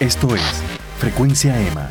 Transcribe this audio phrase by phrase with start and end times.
[0.00, 0.42] Esto es
[0.98, 1.90] Frecuencia Emma.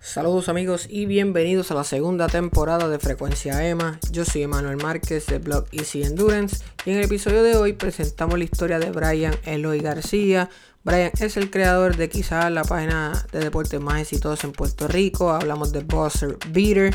[0.00, 4.00] Saludos amigos y bienvenidos a la segunda temporada de Frecuencia EMA.
[4.10, 8.36] Yo soy Emanuel Márquez del blog Easy Endurance y en el episodio de hoy presentamos
[8.36, 10.50] la historia de Brian Eloy García.
[10.82, 15.30] Brian es el creador de quizás la página de deportes más exitosa en Puerto Rico.
[15.30, 16.92] Hablamos de Buzzer Beater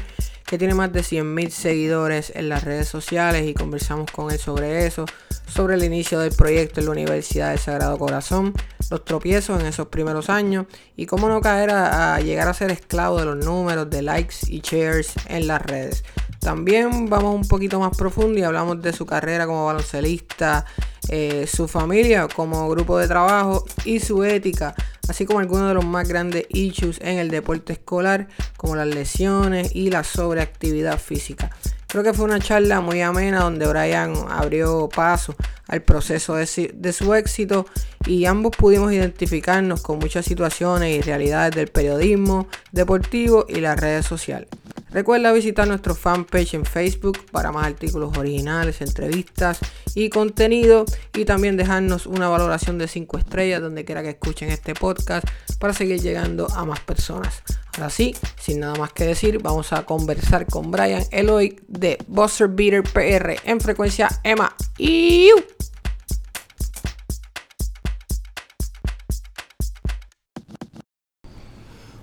[0.52, 4.86] que tiene más de 100.000 seguidores en las redes sociales y conversamos con él sobre
[4.86, 5.06] eso,
[5.48, 8.54] sobre el inicio del proyecto en la Universidad del Sagrado Corazón,
[8.90, 10.66] los tropiezos en esos primeros años
[10.98, 14.60] y cómo no caer a, llegar a ser esclavo de los números de likes y
[14.60, 16.04] shares en las redes.
[16.42, 20.66] También vamos un poquito más profundo y hablamos de su carrera como baloncelista,
[21.08, 24.74] eh, su familia como grupo de trabajo y su ética,
[25.08, 28.28] así como algunos de los más grandes issues en el deporte escolar,
[28.58, 31.52] como las lesiones y la sobreactividad física.
[31.86, 35.36] Creo que fue una charla muy amena donde Brian abrió paso
[35.68, 37.68] al proceso de, de, su éxito
[38.08, 44.08] y ambos pudimos identificarnos con muchas situaciones y realidades del periodismo deportivo y las redes
[44.08, 44.50] sociales.
[44.92, 49.60] Recuerda visitar nuestro fanpage en Facebook para más artículos originales, entrevistas
[49.96, 54.74] y contenido y también dejarnos una valoración de 5 estrellas donde quiera que escuchen este
[54.74, 55.26] podcast
[55.60, 57.42] para seguir llegando a más personas.
[57.74, 62.50] Ahora sí, sin nada más que decir, vamos a conversar con Brian Eloy de Buster
[62.50, 64.54] Beater PR en frecuencia EMA.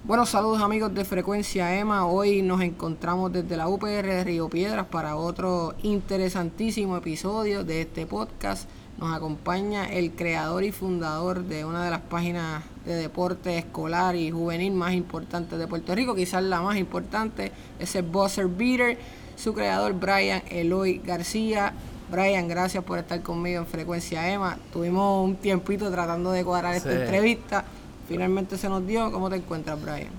[0.09, 2.07] Bueno, saludos amigos de Frecuencia EMA.
[2.07, 8.07] Hoy nos encontramos desde la UPR de Río Piedras para otro interesantísimo episodio de este
[8.07, 8.71] podcast.
[8.97, 14.31] Nos acompaña el creador y fundador de una de las páginas de deporte escolar y
[14.31, 18.97] juvenil más importantes de Puerto Rico, quizás la más importante, es el Buzzer Beater.
[19.37, 21.75] Su creador, Brian Eloy García.
[22.11, 24.57] Brian, gracias por estar conmigo en Frecuencia EMA.
[24.73, 27.67] Tuvimos un tiempito tratando de cuadrar esta entrevista
[28.09, 29.13] finalmente se nos dio.
[29.13, 30.11] ¿Cómo te encuentras, Brian?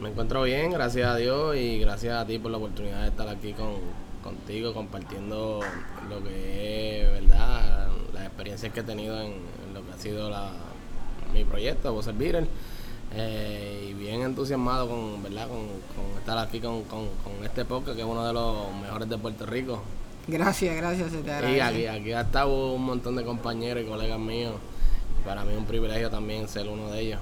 [0.00, 3.28] Me encuentro bien, gracias a Dios y gracias a ti por la oportunidad de estar
[3.28, 3.76] aquí con,
[4.22, 5.60] contigo compartiendo
[6.10, 7.88] lo que es, ¿verdad?
[8.12, 9.32] Las experiencias que he tenido en,
[9.72, 10.50] lo que ha sido la,
[11.32, 12.46] mi proyecto, Vos Beater.
[13.14, 15.48] Eh, y bien entusiasmado con, ¿verdad?
[15.48, 16.82] Con, estar aquí con,
[17.44, 19.82] este podcast que es uno de los mejores de Puerto Rico.
[20.28, 21.56] Gracias, gracias, se te agradece.
[21.56, 24.54] Y aquí, aquí ha estado un montón de compañeros y colegas míos.
[25.24, 27.20] Para mí es un privilegio también ser uno de ellos.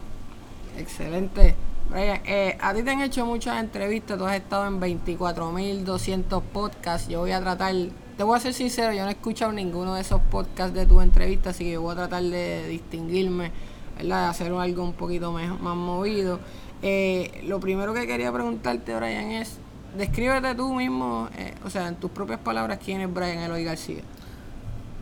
[0.78, 1.54] Excelente.
[1.90, 7.08] Brian, eh, a ti te han hecho muchas entrevistas, tú has estado en 24.200 podcasts.
[7.08, 7.74] Yo voy a tratar,
[8.16, 11.00] te voy a ser sincero, yo no he escuchado ninguno de esos podcasts de tu
[11.00, 13.52] entrevista, así que voy a tratar de distinguirme,
[13.98, 14.24] ¿verdad?
[14.24, 16.40] De hacer algo un poquito más, más movido.
[16.82, 19.58] Eh, lo primero que quería preguntarte, Brian, es,
[19.96, 24.02] descríbete tú mismo, eh, o sea, en tus propias palabras, quién es Brian Eloy García.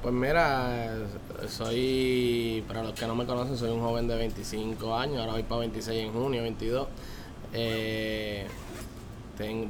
[0.02, 0.96] Pues mira,
[1.46, 5.44] soy, para los que no me conocen, soy un joven de 25 años, ahora voy
[5.44, 6.88] para 26 en junio, 22.
[7.52, 8.48] Eh,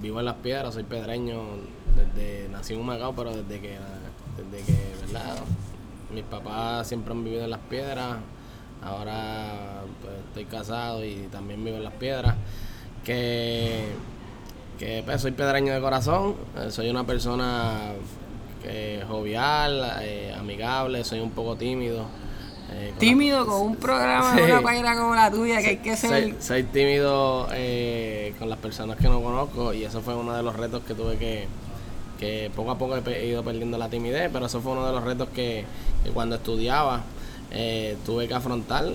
[0.00, 1.38] vivo en Las Piedras, soy pedreño,
[1.94, 3.76] desde nací en Humacao, pero desde que,
[4.38, 5.36] desde que, ¿verdad?
[6.14, 8.16] Mis papás siempre han vivido en Las Piedras,
[8.82, 12.36] ahora pues, estoy casado y también vivo en Las Piedras.
[13.04, 13.84] Que,
[14.78, 17.92] que pues, soy pedreño de corazón, eh, soy una persona
[18.64, 22.06] eh, jovial, eh, amigable, soy un poco tímido.
[22.70, 26.34] Eh, tímido con un programa de una página como la tuya, que hay que ser.
[26.40, 27.48] Soy, tímido
[28.38, 31.16] con las personas que no conozco y eso fue uno de los retos que tuve
[31.16, 31.46] que.
[32.18, 35.04] que poco a poco he ido perdiendo la timidez, pero eso fue uno de los
[35.04, 35.64] retos que,
[36.14, 37.02] cuando estudiaba.
[38.06, 38.86] tuve que afrontar,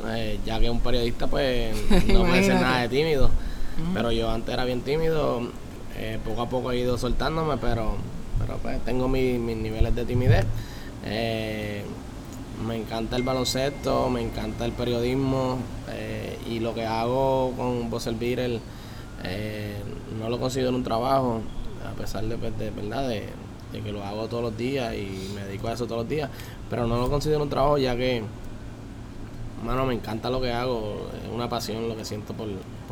[0.46, 1.76] ya que un periodista pues
[2.08, 3.30] no puede ser nada de tímido,
[3.94, 5.42] pero yo antes era bien tímido,
[6.26, 7.98] poco a poco he ido soltándome, pero
[8.40, 10.46] pero pues tengo mis, niveles de timidez.
[11.06, 11.84] Eh,
[12.66, 15.58] me encanta el baloncesto, me encanta el periodismo
[15.90, 18.60] eh, y lo que hago con Buzzer Beater
[19.24, 19.76] eh,
[20.20, 21.42] no lo considero un trabajo,
[21.88, 23.30] a pesar de, pues, verdad de,
[23.72, 26.32] que lo hago todos los días y me dedico a eso todos los días,
[26.68, 28.24] pero no lo considero un trabajo ya que,
[29.64, 32.48] mano, me encanta lo que hago, es una pasión lo que siento por,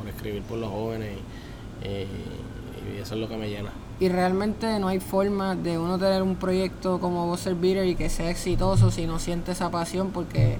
[0.07, 1.17] escribir por los jóvenes
[1.83, 6.21] y eso es lo que me llena y realmente no hay forma de uno tener
[6.21, 10.57] un proyecto como Buzzer Beater y que sea exitoso si no siente esa pasión porque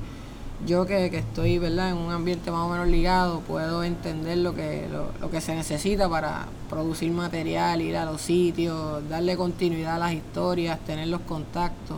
[0.66, 1.92] yo que, estoy ¿verdad?
[1.92, 4.88] en un ambiente más o menos ligado puedo entender lo que,
[5.20, 10.14] lo, que se necesita para producir material, ir a los sitios, darle continuidad a las
[10.14, 11.98] historias, tener los contactos.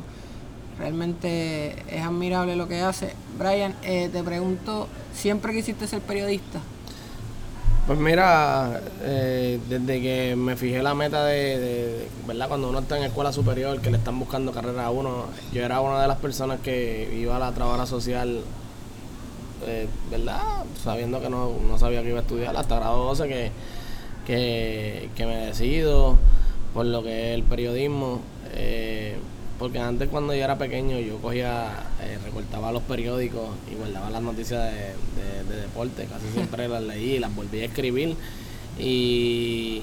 [0.79, 3.13] Realmente es admirable lo que hace.
[3.37, 6.59] Brian, eh, te pregunto, ¿siempre quisiste ser periodista?
[7.87, 12.49] Pues mira, eh, desde que me fijé la meta de, ¿verdad?
[12.49, 15.79] Cuando uno está en escuela superior, que le están buscando carrera a uno, yo era
[15.79, 18.41] una de las personas que iba a la trabajadora social
[19.65, 20.41] eh, ¿verdad?
[20.83, 23.51] Sabiendo que no, no, sabía que iba a estudiar hasta grado 12 que,
[24.25, 26.17] que, que me decido
[26.73, 28.19] por lo que es el periodismo.
[28.53, 29.17] Eh,
[29.59, 34.21] porque antes cuando yo era pequeño yo cogía, eh, recortaba los periódicos y guardaba las
[34.21, 38.15] noticias de, de, deporte, casi siempre las leí y las volví a escribir.
[38.77, 39.81] Y,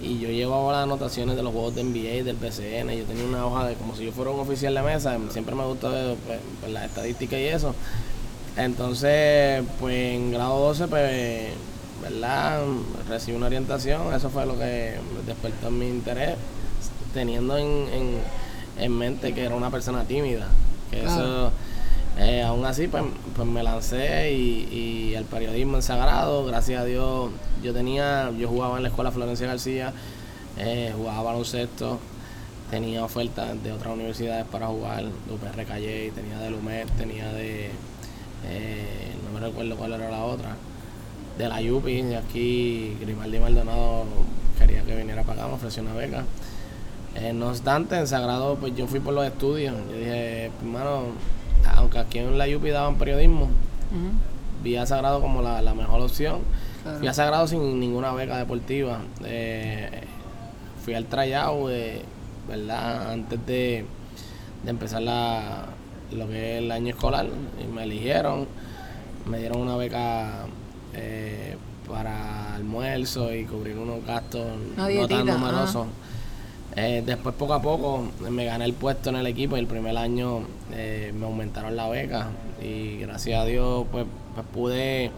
[0.00, 3.46] y yo llevaba las anotaciones de los juegos de NBA, del PCN, yo tenía una
[3.46, 6.72] hoja de como si yo fuera un oficial de mesa, siempre me gustó pues, pues,
[6.72, 7.74] las estadísticas y eso.
[8.56, 11.48] Entonces, pues en grado 12, pues,
[12.00, 12.62] ¿verdad?
[13.08, 14.94] Recibí una orientación, eso fue lo que
[15.26, 16.36] despertó mi interés,
[17.12, 18.45] teniendo en en
[18.88, 20.48] mente que era una persona tímida.
[20.90, 21.50] Que eso,
[22.18, 27.30] eh, aún así, pues, pues me lancé y, el periodismo en sagrado, gracias a Dios,
[27.62, 29.92] yo tenía, yo jugaba en la escuela Florencia García,
[30.58, 31.98] eh, jugaba baloncesto,
[32.70, 37.70] tenía ofertas de otras universidades para jugar, de UPR Calle, tenía de Lumet, tenía de,
[38.46, 40.56] eh, no me recuerdo cuál era la otra,
[41.38, 44.04] de la Yupi, y aquí Grimaldi Maldonado
[44.58, 46.24] quería que viniera para acá, me ofreció una beca.
[47.18, 49.74] Eh, no obstante, en Sagrado, pues yo fui por los estudios.
[49.90, 51.04] Yo dije, hermano,
[51.74, 53.48] aunque aquí en la UPI daban periodismo,
[54.62, 56.40] vi a Sagrado como la, mejor opción.
[56.98, 59.00] Fui a Sagrado sin ninguna beca deportiva.
[59.24, 60.02] Eh,
[60.84, 62.02] fui al tryout, eh,
[62.48, 63.12] ¿verdad?
[63.12, 63.86] Antes de,
[64.66, 65.66] empezar la,
[66.12, 67.26] lo que es el año escolar.
[67.62, 68.46] Y me eligieron.
[69.24, 70.46] Me dieron una beca
[71.88, 74.46] para almuerzo y cubrir unos gastos
[74.76, 75.86] no tan numerosos.
[76.78, 79.96] Eh, después poco a poco me gané el puesto en el equipo y el primer
[79.96, 80.42] año
[80.72, 82.28] eh, me aumentaron la beca
[82.62, 85.10] y gracias a Dios pues, pues pude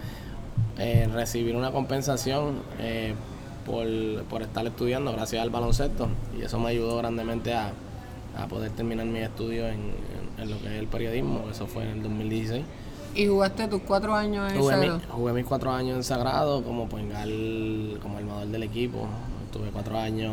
[0.78, 2.62] eh, recibir una compensación
[3.66, 6.08] por, estar estudiando gracias al baloncesto
[6.38, 7.72] y eso me ayudó grandemente a,
[8.48, 9.90] poder terminar mi estudio en,
[10.48, 12.64] lo que es el periodismo, eso fue en el 2016.
[13.16, 15.00] ¿Y jugaste tus cuatro años en jugué Sagrado?
[15.10, 19.08] jugué mis cuatro años en Sagrado como poingal, como armador del equipo.
[19.50, 20.32] Tuve cuatro años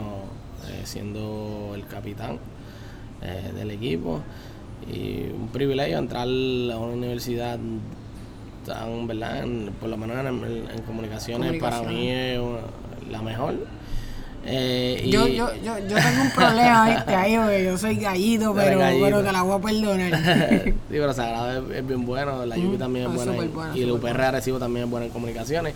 [0.70, 2.40] eh, siendo el capitán
[3.22, 4.22] eh, del equipo.
[4.92, 7.58] Y un privilegio entrar a una universidad
[8.66, 9.46] tan, ¿verdad?
[9.80, 12.40] por lo menos en, comunicaciones, para mí es
[13.10, 13.56] la mejor.
[14.48, 17.16] Eh, yo, yo, yo, yo, tengo un problema, ¿viste?
[17.16, 17.34] Ahí,
[17.66, 20.64] yo soy gallito, pero, pero te la voy a perdonar.
[20.66, 24.60] sí, pero Sagrado es, bien bueno, la Yupi también es, buena, y el UPR Arecibo
[24.60, 25.74] también es bueno en comunicaciones.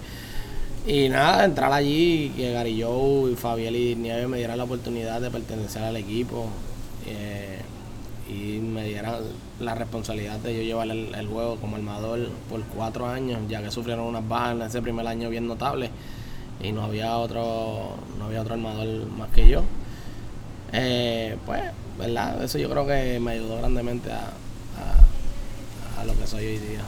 [0.87, 5.21] Y nada, entrar allí, que Gary Joe y Fabiel y Nieves me dieran la oportunidad
[5.21, 6.47] de pertenecer al equipo
[7.05, 7.59] eh,
[8.29, 9.15] y me dieran
[9.59, 14.05] la responsabilidad de yo llevar el, juego como armador por cuatro años, ya que sufrieron
[14.05, 15.89] unas bajas en ese primer año bien notables
[16.61, 19.63] y no había otro, no había otro armador más que yo.
[20.71, 21.63] Eh, pues,
[21.97, 22.43] ¿verdad?
[22.43, 24.31] Eso yo creo que me ayudó grandemente a,
[25.99, 26.81] a, lo que soy hoy día.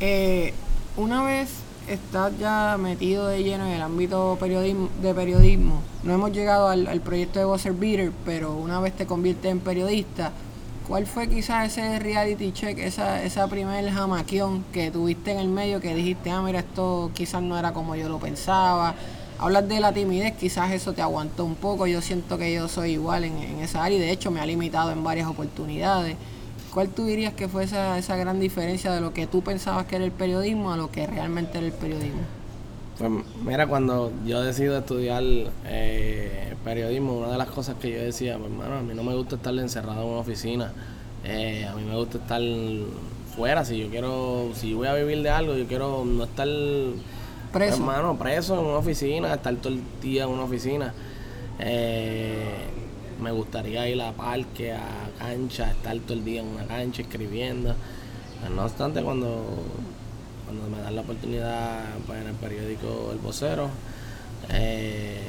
[0.00, 0.52] Eh,
[0.96, 5.82] una vez estás ya metido de lleno en el ámbito periodismo, de periodismo.
[6.02, 10.32] No hemos llegado al, proyecto de Buzzer Beater, pero una vez te conviertes en periodista,
[10.88, 15.80] ¿cuál fue quizás ese reality check, esa, esa primer jamaquión que tuviste en el medio
[15.80, 18.94] que dijiste, ah, mira, esto quizás no era como yo lo pensaba?
[19.38, 21.88] Hablas de la timidez, quizás eso te aguantó un poco.
[21.88, 24.46] Yo siento que yo soy igual en, en esa área y de hecho me ha
[24.46, 26.16] limitado en varias oportunidades.
[26.72, 29.96] ¿Cuál tú dirías que fue esa, esa gran diferencia de lo que tú pensabas que
[29.96, 32.22] era el periodismo a lo que realmente era el periodismo?
[32.98, 33.10] Pues
[33.44, 35.22] mira, cuando yo decido estudiar
[35.66, 39.14] eh, periodismo, una de las cosas que yo decía, pues hermano, a mí no me
[39.14, 40.72] gusta estar encerrado en una oficina,
[41.24, 42.40] eh, a mí me gusta estar
[43.36, 46.48] fuera, si yo quiero, si voy a vivir de algo, yo quiero no estar
[47.52, 50.94] preso, hermano, preso en una oficina, estar todo el día en una oficina.
[51.58, 52.44] Eh,
[53.20, 54.80] me gustaría ir a parque, a
[55.22, 57.74] cancha, estar todo el día en una cancha escribiendo.
[58.54, 59.44] no obstante, cuando,
[60.44, 63.68] cuando me dan la oportunidad pues, en el periódico El Vocero,
[64.50, 65.22] eh,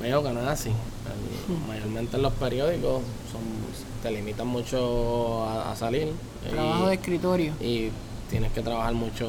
[0.00, 0.70] veo que no es así.
[1.68, 3.42] Mayormente en los periódicos son,
[4.02, 6.12] te limitan mucho a, salir.
[6.50, 7.52] Trabajo de escritorio.
[7.60, 7.90] Y
[8.30, 9.28] tienes que trabajar mucho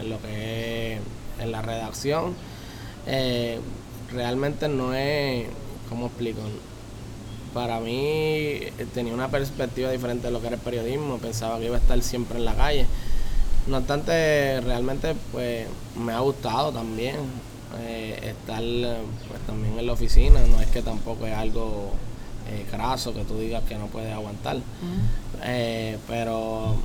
[0.00, 1.00] en, lo que es
[1.40, 2.34] en la redacción.
[3.06, 3.58] Eh,
[4.12, 5.46] realmente no es
[5.90, 6.40] ¿cómo explico?
[7.54, 11.66] Para mí eh, tenía una perspectiva diferente de lo que era el periodismo, pensaba que
[11.66, 12.86] iba a estar siempre en la calle.
[13.66, 15.66] No obstante, realmente pues
[15.96, 17.16] me ha gustado también
[17.80, 21.90] eh, estar pues, también en la oficina, no es que tampoco es algo
[22.48, 24.58] eh, craso que tú digas que no puedes aguantar,
[26.08, 26.76] pero,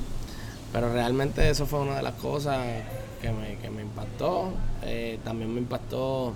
[0.72, 2.58] pero realmente eso fue una de las cosas
[3.22, 4.50] que me, que me impactó.
[5.24, 6.34] también me impactó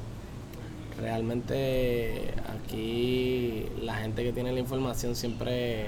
[1.00, 5.86] realmente aquí la gente que tiene la información siempre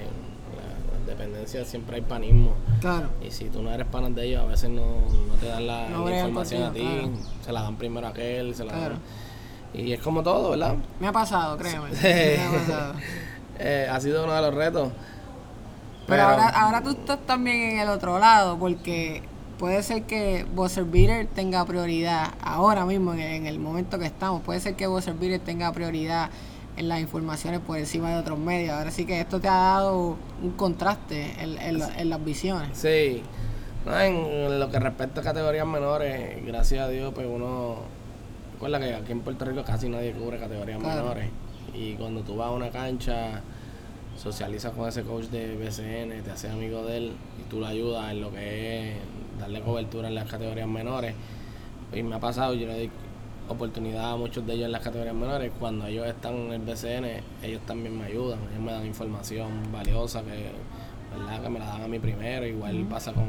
[1.07, 2.53] dependencias siempre hay panismo.
[2.79, 3.09] Claro.
[3.25, 4.85] Y si tú no eres panas de ellos, a veces no,
[5.27, 6.97] no te dan la, No la información contigo, a ti.
[6.99, 7.11] claro.
[7.45, 8.95] Se la dan primero a aquel, se la Claro.
[8.95, 9.01] dan.
[9.85, 10.75] Y es como todo, ¿verdad?
[10.99, 11.93] Me ha pasado, créeme.
[11.93, 12.03] Sí.
[12.07, 12.93] Me ha pasado.
[13.59, 14.89] Eh, ha sido uno de los retos.
[16.07, 19.21] Pero, ahora, ahora tú estás también en el otro lado, porque
[19.57, 24.05] puede ser que Buzzer Beater tenga prioridad ahora mismo, en el, en el momento que
[24.05, 24.41] estamos.
[24.41, 26.29] Puede ser que Buzzer Beater tenga prioridad
[26.75, 28.71] en las informaciones por encima de otros medios.
[28.71, 32.69] Ahora sí que esto te ha dado un contraste en, en la- en las visiones.
[32.77, 33.21] Sí.
[33.85, 37.75] No, en lo que respecta a categorías menores, gracias a Dios, pues uno.
[38.53, 41.01] Recuerda que aquí en Puerto Rico casi nadie cubre categorías Claro.
[41.03, 41.29] menores.
[41.73, 43.41] Y cuando tú vas a una cancha,
[44.17, 48.11] socializas con ese coach de BCN, te haces amigo de él y tú lo ayudas
[48.11, 48.95] en lo que es
[49.39, 51.13] darle cobertura en las categorías menores.
[51.93, 52.89] Y me ha pasado, yo le doy
[53.49, 55.51] oportunidad a muchos de ellos en las categorías menores.
[55.59, 57.05] Cuando ellos están en el BCN,
[57.43, 60.51] ellos también me ayudan, ellos me dan información valiosa que,
[61.17, 61.41] ¿verdad?
[61.41, 62.45] que me la dan a mí primero.
[62.47, 63.25] Igual pasa con,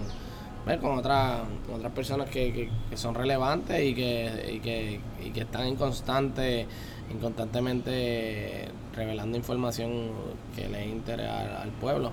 [0.67, 0.79] ¿ves?
[0.79, 5.31] con, otras con otras personas que, que- que son relevantes y que, y que, y
[5.31, 6.67] que están en constante,
[7.11, 10.11] en constantemente revelando información
[10.55, 12.13] que le interesa al, al pueblo.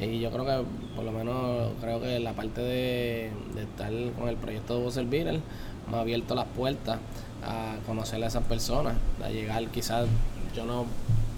[0.00, 4.28] Y yo creo que, por lo menos, creo que la parte de, de estar con
[4.28, 5.40] el proyecto de Beater
[5.90, 6.98] me ha abierto las puertas
[7.44, 8.94] a conocer a esas personas,
[9.24, 10.06] a llegar quizás,
[10.54, 10.84] yo no,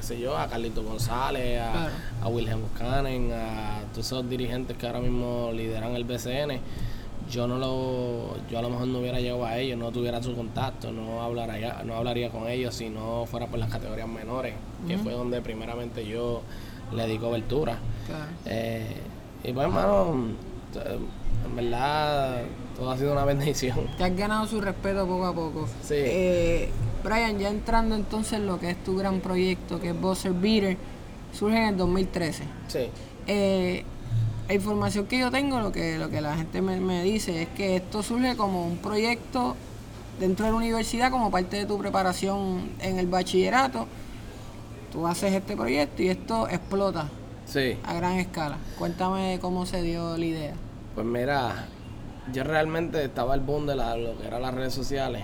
[0.01, 1.93] qué sé yo, a Carlito González, a, Claro.
[2.23, 6.61] a Wilhelm Buchanan, a todos esos dirigentes que ahora mismo lideran el BCN.
[7.31, 10.35] Yo no lo, yo a lo mejor no hubiera llegado a ellos, no tuviera su
[10.35, 14.55] contacto, no hablaría, no hablaría con ellos si no fuera por las categorías menores,
[14.87, 16.43] que fue donde primeramente yo
[16.95, 17.79] le di cobertura.
[18.07, 18.31] Claro.
[18.47, 18.97] Eh,
[19.45, 20.15] y pues, hermano,
[20.75, 20.99] eh,
[21.47, 22.43] en verdad,
[22.77, 23.79] todo ha sido una bendición.
[23.97, 25.67] Te has ganado su respeto poco a poco.
[25.83, 25.95] Sí.
[25.97, 26.71] Eh,
[27.05, 30.77] Brian, ya entrando entonces en lo que es tu gran proyecto, que es Buzzer Beater,
[31.33, 32.45] surge en el 2013.
[32.69, 32.89] Sí,
[33.27, 33.85] Eh,
[34.49, 37.49] la información que yo tengo, lo que, lo que la gente me, me dice, es
[37.49, 39.57] que esto surge como un proyecto
[40.21, 43.87] dentro de la universidad, como parte de tu preparación en el bachillerato.
[44.93, 47.09] Tú haces este proyecto y esto explota
[47.47, 47.77] sí.
[47.85, 48.57] a gran escala.
[48.79, 50.55] Cuéntame cómo se dio la idea.
[50.95, 51.67] Pues mira,
[52.33, 55.23] yo realmente estaba al boom de la- lo que eran las redes sociales.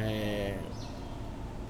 [0.00, 0.54] Eh,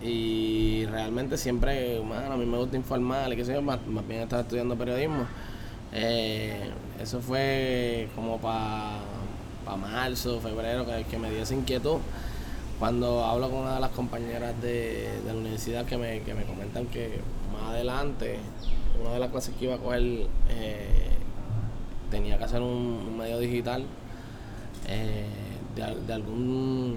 [0.02, 4.06] y realmente siempre, mano, a mí me gusta informar y qué sé yo, más, más
[4.06, 5.26] bien estaba estudiando periodismo.
[5.92, 6.70] Eh,
[7.00, 8.98] eso fue como para
[9.80, 11.98] marzo, febrero, que, que me dio esa inquietud.
[12.78, 16.44] Cuando hablo con una de las compañeras de, de la universidad que me, que me
[16.44, 17.20] comentan que
[17.52, 18.38] más adelante,
[19.00, 20.02] una de las clases que iba a coger
[20.50, 21.10] eh,
[22.10, 22.68] tenía que hacer un,
[23.08, 23.84] un medio digital
[24.88, 25.24] eh,
[25.74, 26.96] de, de algún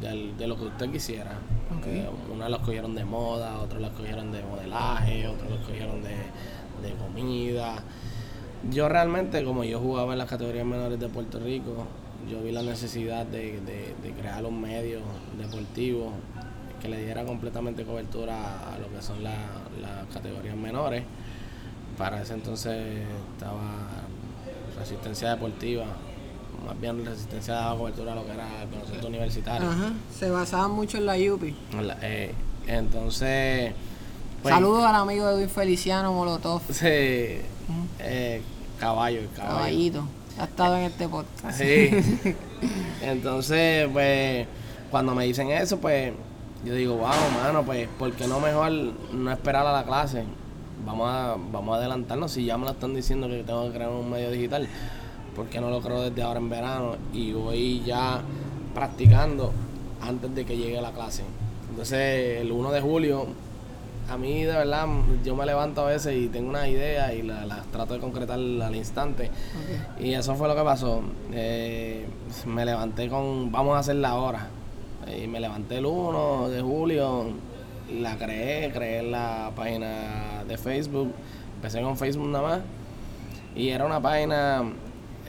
[0.00, 1.38] de, lo que usted quisiera.
[1.78, 1.86] Ok.
[1.86, 6.10] Eh, unas las cogieron de moda, otros las cogieron de modelaje, otros las cogieron de,
[6.10, 7.76] de comida.
[8.70, 11.86] Yo realmente, como yo jugaba en las categorías menores de Puerto Rico,
[12.30, 15.00] yo vi la necesidad de, de- de crear un medio
[15.38, 16.12] deportivo
[16.80, 21.04] que le diera completamente cobertura a lo que son la- las categorías menores.
[21.98, 23.02] Para ese entonces
[23.34, 23.60] estaba
[24.78, 25.84] Resistencia Deportiva,
[26.66, 29.68] más bien Resistencia daba cobertura a lo que era el baloncesto universitario.
[29.70, 29.92] Ajá.
[30.16, 31.54] Se basaba mucho en la UPI.
[31.82, 32.34] La- eh,
[32.66, 33.72] entonces,
[34.42, 36.82] pues, Saludos al amigo Edwin Feliciano Molotov, sí,
[38.00, 38.42] eh,
[38.80, 39.54] caballo, caballo.
[39.56, 40.08] caballito.
[40.38, 41.56] Ha estado en este podcast.
[41.56, 41.90] Sí.
[43.02, 44.48] Entonces, pues,
[44.90, 46.12] cuando me dicen eso, pues,
[46.64, 47.10] yo digo, wow,
[47.40, 50.24] mano, pues, ¿por qué no mejor no esperar a la clase?
[50.86, 52.32] Vamos a, vamos a adelantarnos.
[52.32, 54.68] Si ya me lo están diciendo que tengo que crear un medio digital,
[55.34, 56.96] ¿por qué no lo creo desde ahora en verano?
[57.12, 58.20] Y voy ya
[58.74, 59.52] practicando
[60.02, 61.22] antes de que llegue la clase.
[61.70, 63.26] Entonces, el 1 de julio,
[64.10, 64.86] a mí de verdad,
[65.24, 68.38] yo me levanto a veces y tengo una idea y la- las trato de concretar
[68.38, 69.30] al instante.
[69.98, 71.00] Y eso fue lo que pasó.
[71.32, 72.04] Eh,
[72.46, 74.48] me levanté con, vamos a hacerla ahora.
[75.18, 77.24] Y me levanté el 1 de julio,
[77.92, 81.12] la creé, creé la página de Facebook.
[81.56, 82.60] Empecé con Facebook nada más.
[83.54, 84.62] Y era una página,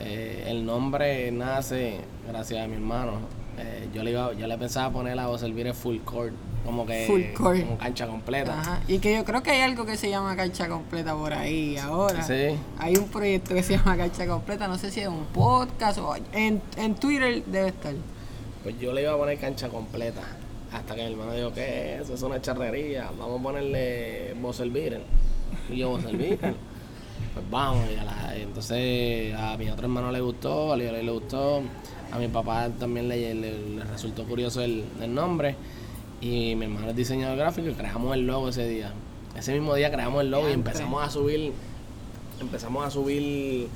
[0.00, 3.20] eh, el nombre nace gracias a mi hermano.
[3.58, 6.34] Eh, yo, le iba, yo le pensaba poner a servir full court,
[6.64, 7.60] como que Full court.
[7.64, 8.60] como cancha completa.
[8.60, 8.80] Ajá.
[8.86, 12.22] Y que yo creo que hay algo que se llama cancha completa por ahí ahora.
[12.22, 12.58] Sí.
[12.78, 16.14] Hay un proyecto que se llama cancha completa, no sé si es un podcast o
[16.32, 17.94] en, en Twitter debe estar.
[18.62, 20.20] Pues yo le iba a poner cancha completa.
[20.72, 22.14] Hasta que mi hermano dijo, ¿qué es eso?
[22.14, 23.10] Es una charrería.
[23.18, 24.34] Vamos a ponerle
[24.70, 25.00] Beater.
[25.70, 26.54] Y yo, Beater.
[27.34, 27.84] Pues vamos.
[27.94, 31.62] Y a la- entonces a mi otro hermano le gustó, a Leo le gustó.
[32.12, 35.54] A mi papá también le, le- le resultó curioso el, el nombre.
[36.20, 38.92] Y mi hermano es diseñador gráfico y creamos el logo ese día.
[39.36, 41.52] Ese mismo día creamos el logo y empezamos a subir
[42.40, 43.68] empezamos a subir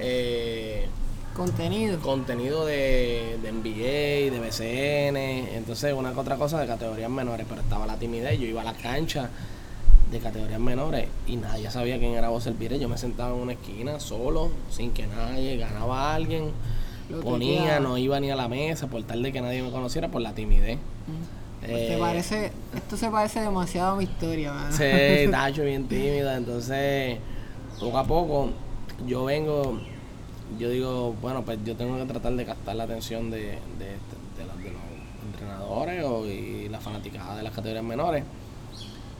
[0.00, 0.86] eh,
[1.34, 2.00] Contenido.
[2.00, 5.16] contenido de, de NBA, de BCN,
[5.56, 8.64] entonces una que otra cosa de categorías menores, pero estaba la timidez, yo iba a
[8.64, 9.30] la cancha
[10.10, 13.40] de categorías menores y nadie sabía quién era vos el Pire, yo me sentaba en
[13.42, 16.50] una esquina solo, sin que nadie, ganaba a alguien,
[17.08, 20.08] Lo ponía, no iba ni a la mesa por tal de que nadie me conociera
[20.08, 20.78] por la timidez.
[21.60, 24.76] Pues Eh, te parece, esto se parece demasiado a mi historia, mano.
[24.76, 24.82] Sí,
[25.30, 26.36] tacho bien tímida.
[26.36, 27.18] Entonces,
[27.78, 28.50] poco a poco,
[29.06, 29.78] yo vengo,
[30.58, 33.96] yo digo, bueno, pues yo tengo que tratar de captar la atención de, de,
[34.46, 34.78] los,
[35.30, 38.24] entrenadores o, y la fanaticada de las categorías menores.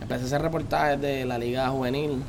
[0.01, 2.23] Empecé a hacer reportajes de la liga juvenil,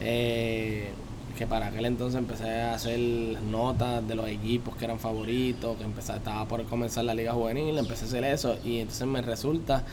[0.00, 0.90] eh,
[1.36, 2.98] que para aquel entonces empecé a hacer
[3.42, 7.78] notas de los equipos que eran favoritos, que empecé, estaba por comenzar la liga juvenil,
[7.78, 9.84] empecé a hacer eso y entonces me resulta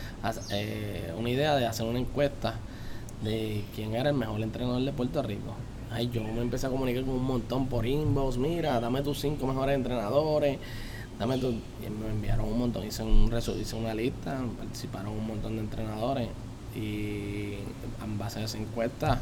[0.52, 2.56] eh, una idea de hacer una encuesta
[3.24, 5.54] de quién era el mejor entrenador de Puerto Rico.
[5.92, 9.48] Ay, yo me empecé a comunicar con un montón por inbox, mira, dame tus cinco
[9.48, 10.58] mejores entrenadores,
[11.20, 11.50] dame tu...
[11.52, 15.62] Y me enviaron un montón, hice, un resu- hice una lista, participaron un montón de
[15.62, 16.28] entrenadores.
[16.76, 17.54] Y
[18.04, 19.22] en base a esa encuesta,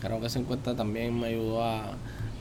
[0.00, 1.94] creo que esa encuesta también me ayudó a,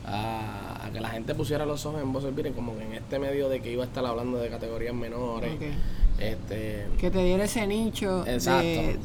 [0.05, 3.19] a, a que la gente pusiera los ojos en Voz Pire, como que en este
[3.19, 5.51] medio de que iba a estar hablando de categorías menores,
[6.19, 8.23] este Que te diera ese nicho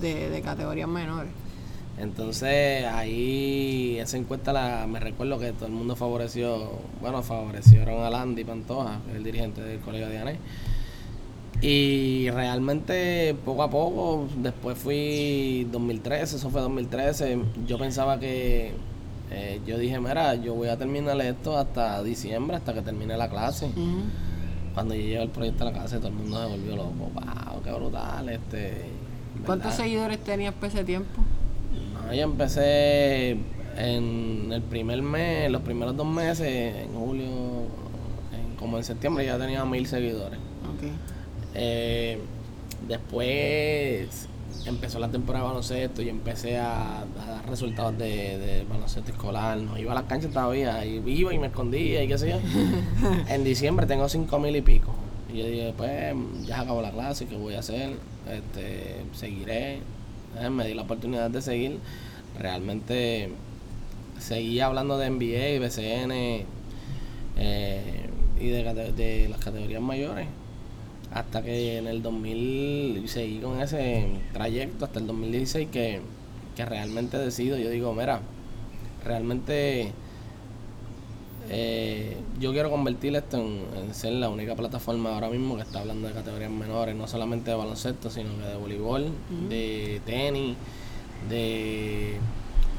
[0.00, 1.30] de, de categorías menores.
[1.98, 6.70] Entonces ahí esa encuesta la, me recuerdo que todo el mundo favoreció,
[7.00, 10.36] bueno, favorecieron a Landy Pantoja, el dirigente del colegio de Ané.
[11.60, 18.72] Y realmente poco a poco, después fui 2013, eso fue 2013, yo pensaba que,
[19.30, 23.28] eh, yo dije, mira, yo voy a terminar esto hasta diciembre, hasta que termine la
[23.28, 23.70] clase.
[24.74, 27.62] Cuando yo llegué al proyecto a la clase, todo el mundo se volvió loco, wow,
[27.62, 28.86] qué brutal, este...
[29.46, 29.84] ¿Cuántos ¿verdad?
[29.84, 31.22] seguidores tenías para ese tiempo?
[32.14, 33.36] Yo empecé
[33.76, 39.38] en el primer mes, los primeros dos meses, en julio, en- como en septiembre ya
[39.38, 40.38] tenía mil seguidores.
[41.54, 42.18] Eh,
[42.88, 44.28] después
[44.66, 49.58] empezó la temporada de baloncesto y empecé a, a dar resultados de, de baloncesto escolar.
[49.58, 52.36] No iba a las canchas todavía, y iba y me escondía y qué sé yo.
[53.28, 54.94] en diciembre tengo cinco mil y pico.
[55.32, 56.14] Y yo dije, pues
[56.46, 57.94] ya se acabó la clase, ¿qué voy a hacer?
[58.30, 59.78] Este, seguiré.
[60.40, 61.78] Eh, me di la oportunidad de seguir.
[62.38, 63.30] Realmente
[64.18, 66.46] seguí hablando de NBA BCN
[67.36, 68.08] eh,
[68.40, 70.26] y de las categorías mayores
[71.14, 76.00] hasta que en el 2000 seguí con ese trayecto hasta el 2016 que,
[76.56, 78.20] que realmente decido, yo digo, mira,
[79.04, 79.92] realmente
[81.50, 85.80] eh, yo quiero convertir esto en, en ser la única plataforma ahora mismo que está
[85.80, 89.08] hablando de categorías menores, no solamente de baloncesto, sino que de voleibol,
[89.48, 90.56] de tenis,
[91.28, 92.16] de,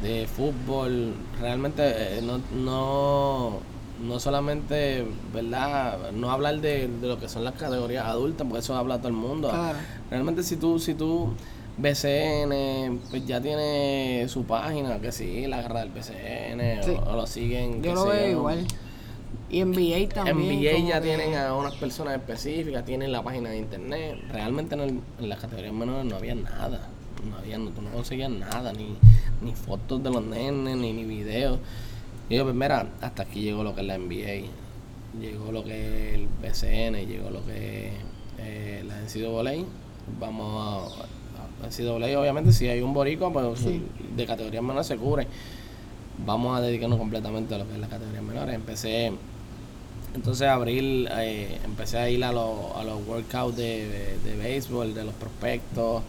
[0.02, 1.14] de fútbol.
[1.40, 3.60] Realmente eh, no, no,
[4.06, 6.12] no solamente, ¿verdad?
[6.12, 9.14] No hablar de, de lo que son las categorías adultas, porque eso habla todo el
[9.14, 9.50] mundo.
[9.50, 9.78] Claro.
[10.10, 11.30] Realmente si tú, si tú
[11.78, 16.92] BCN, pues ya tiene su página, que sí, la garra del BCN, Sí.
[16.92, 17.82] o, o lo siguen.
[17.84, 18.66] Yo lo veo igual.
[19.50, 20.38] Y NBA también.
[20.60, 24.18] NBA ya que- tienen a unas personas específicas, tienen la página de internet.
[24.32, 26.88] Realmente en, el- en las categorías menores no había nada.
[27.30, 28.96] No había, no, tú no conseguías nada, ni,
[29.42, 31.60] ni fotos de los nenes, ni, ni videos.
[32.30, 34.48] Y yo, pues mira, hasta aquí llegó lo que es la NBA.
[35.22, 37.94] Llegó lo que es el BCN, llegó lo que es
[38.40, 39.64] eh, la NCAA.
[40.20, 41.06] Vamos a,
[41.68, 43.82] NCAA, obviamente, si hay un boricua, pues Sí.
[44.16, 45.28] de categorías menores se cubre.
[46.26, 48.56] Vamos a dedicarnos completamente a lo que es las categorías menores.
[48.56, 49.12] Empecé
[50.16, 54.94] entonces abril eh, empecé a ir a, los- a los workouts de, de, de béisbol,
[54.94, 56.04] de los prospectos,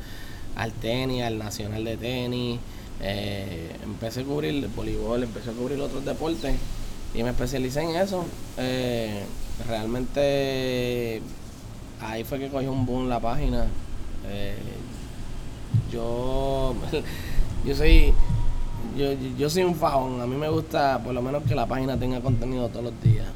[0.57, 2.61] al tenis, al nacional de tenis.
[3.01, 6.55] Eh, empecé a cubrir el voleibol, empecé a cubrir otros deportes
[7.15, 8.25] y me especialicé en eso.
[8.59, 9.25] Eh,
[9.67, 11.23] realmente
[12.01, 13.67] ahí fue que cogió un boom la página.
[14.29, 14.55] Eh,
[15.93, 16.75] yo,
[17.65, 18.13] yo soy
[18.97, 19.07] yo,
[19.39, 22.21] yo soy un fajón, a mí me gusta por lo menos que la página tenga
[22.21, 23.27] contenido todos los días.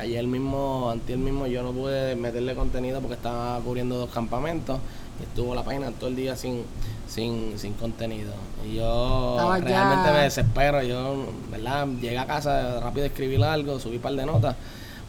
[0.00, 4.78] Ayer mismo, antier mismo, yo no pude meterle contenido porque estaba cubriendo dos campamentos
[5.20, 6.62] y estuvo la página todo el día sin,
[7.08, 8.32] sin, sin contenido.
[8.68, 11.86] Y yo ya- realmente me desespero, yo, ¿verdad?
[12.00, 14.56] Llegué a casa rápido a escribir algo, subí un par de notas,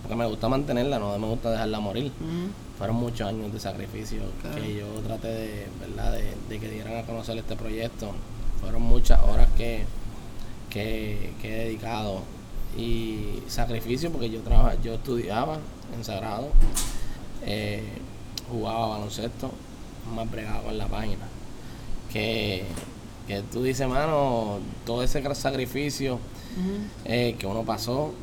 [0.03, 2.11] porque me gusta mantenerla, no me gusta dejarla morir.
[2.77, 4.61] Fueron muchos años de sacrificio Claro.
[4.61, 6.11] que yo traté de, ¿verdad?
[6.13, 8.11] De, de que dieran a conocer este proyecto.
[8.61, 9.83] Fueron muchas horas que,
[10.69, 12.21] que, que he dedicado
[12.77, 15.57] y sacrificio porque yo trabajaba, yo estudiaba
[15.95, 16.49] en Sagrado,
[17.45, 17.83] eh,
[18.51, 19.51] jugaba baloncesto,
[20.13, 21.25] más bregado con la página.
[22.11, 22.63] Que,
[23.27, 26.19] que tú dices, mano, todo ese sacrificio
[27.05, 28.13] eh, que uno pasó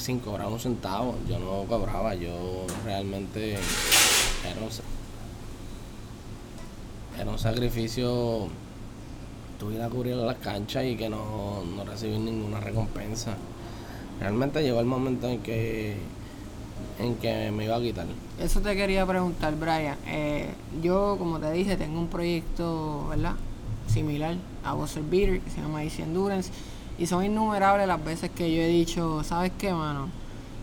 [0.00, 1.14] sin cobrar un centavo.
[1.28, 4.70] Yo no cobraba, yo realmente era un,
[7.20, 8.48] era un sacrificio
[9.58, 13.36] tuviera a cubrir las canchas y que no, no recibir ninguna recompensa.
[14.18, 15.96] Realmente llegó el momento en que
[16.98, 18.06] en que me iba a quitar.
[18.38, 19.96] Eso te quería preguntar, Brian.
[20.06, 20.50] Eh,
[20.82, 23.34] yo, como te dije, tengo un proyecto, ¿verdad?
[23.86, 26.50] Similar a Buzzer Beater, que se llama Easy Endurance.
[27.00, 30.08] Y son innumerables las veces que yo he dicho, ¿sabes qué, mano?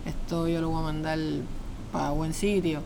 [0.05, 1.17] Esto yo lo voy a mandar
[1.91, 2.81] para buen sitio.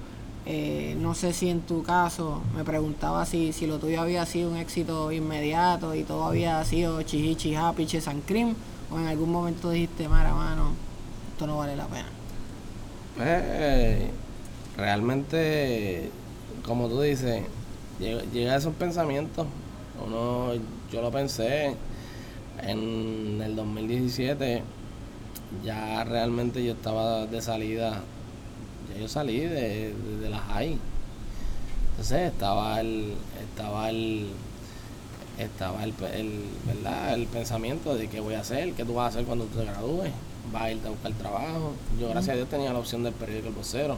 [0.45, 4.51] Eh, no sé si en tu caso me preguntaba si, si lo tuyo había sido
[4.51, 8.55] un éxito inmediato y todo había sido chihichi, happy, and cream,
[8.89, 10.71] o en algún momento dijiste, mara, mano,
[11.33, 12.07] esto no vale la pena.
[13.17, 14.11] Pues
[14.77, 16.09] realmente,
[16.65, 17.43] como tú dices,
[17.99, 19.45] llega, a esos pensamientos.
[20.03, 20.53] Uno,
[20.89, 21.75] yo lo pensé
[22.63, 24.63] en el 2017,
[25.63, 28.01] ya realmente yo estaba de salida
[28.99, 30.77] yo salí de, de, la high.
[31.91, 34.27] Entonces estaba el, estaba el,
[35.37, 35.93] estaba el,
[36.65, 37.13] ¿verdad?
[37.13, 40.11] el pensamiento de qué voy a hacer, qué tú vas a hacer cuando te gradúes,
[40.51, 41.73] vas a irte a buscar trabajo.
[41.99, 43.97] Yo gracias a Dios tenía la opción del periódico El Vocero.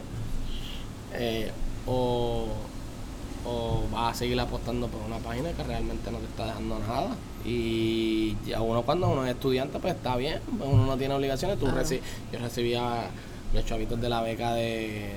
[1.14, 1.50] Eh,
[1.86, 2.46] o,
[3.46, 7.16] o vas a seguir apostando por una página que realmente no te está dejando nada.
[7.44, 11.58] Y ya uno cuando uno es estudiante pues está bien, pues uno no tiene obligaciones.
[11.58, 13.10] Tú yo recibía
[13.52, 15.12] los chavitos de la beca de,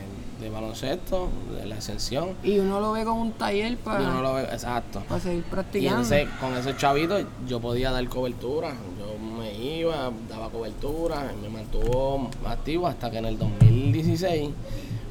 [0.51, 2.35] baloncesto, de la exención.
[2.43, 4.01] Y uno lo ve como un taller para.
[4.01, 5.01] uno lo ve, exacto.
[5.07, 6.15] Para seguir practicando.
[6.15, 8.73] Y con esos chavitos yo podía dar cobertura.
[8.99, 14.49] Yo me iba, daba cobertura, me mantuvo activo hasta que en el 2016,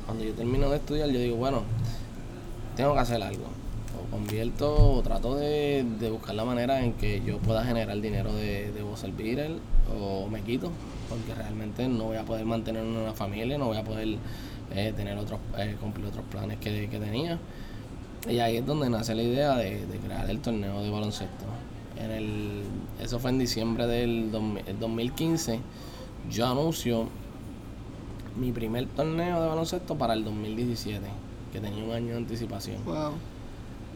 [0.04, 1.62] cuando yo termino de estudiar, yo digo, bueno,
[2.76, 3.46] tengo que hacer algo.
[4.02, 8.72] O convierto, o trato de, buscar la manera en que yo pueda generar dinero de,
[8.72, 8.82] de
[9.16, 9.58] Beatle,
[9.98, 10.70] o me quito
[11.08, 14.16] porque realmente no voy a poder mantener una familia, no voy a poder
[14.74, 17.38] eh, tener otros, eh, cumplir otros planes que, tenía.
[18.28, 21.44] Y ahí es donde nace la idea de, crear el torneo de baloncesto.
[21.96, 22.62] En el,
[23.00, 25.60] eso fue en diciembre del 2015.
[26.30, 27.08] Yo anuncio
[28.36, 31.00] mi primer torneo de baloncesto para el 2017,
[31.52, 32.78] que tenía un año de anticipación.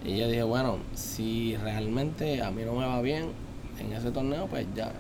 [0.05, 3.33] Y yo dije, bueno, si realmente a mí no me va bien
[3.79, 4.93] en ese torneo, pues ya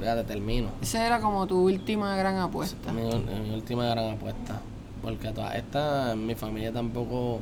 [0.00, 0.68] te termino.
[0.80, 2.92] Esa era como tu última gran apuesta.
[2.92, 4.60] Mi, mi última gran apuesta.
[5.02, 7.40] Porque todas estas, mi familia tampoco,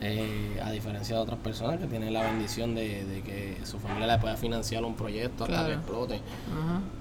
[0.00, 4.18] eh, a diferencia de otras personas que tienen la bendición de, que su familia le
[4.18, 6.20] pueda financiar un proyecto hasta que explote.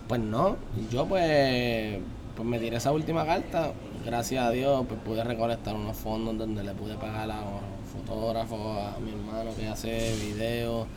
[0.07, 0.57] Pues no,
[0.91, 1.99] yo pues,
[2.35, 3.71] pues me tiré esa última carta.
[4.05, 7.41] Gracias a Dios, pues pude recolectar unos fondos donde le pude pagar a
[8.05, 10.87] fotógrafos, a mi hermano que hace videos.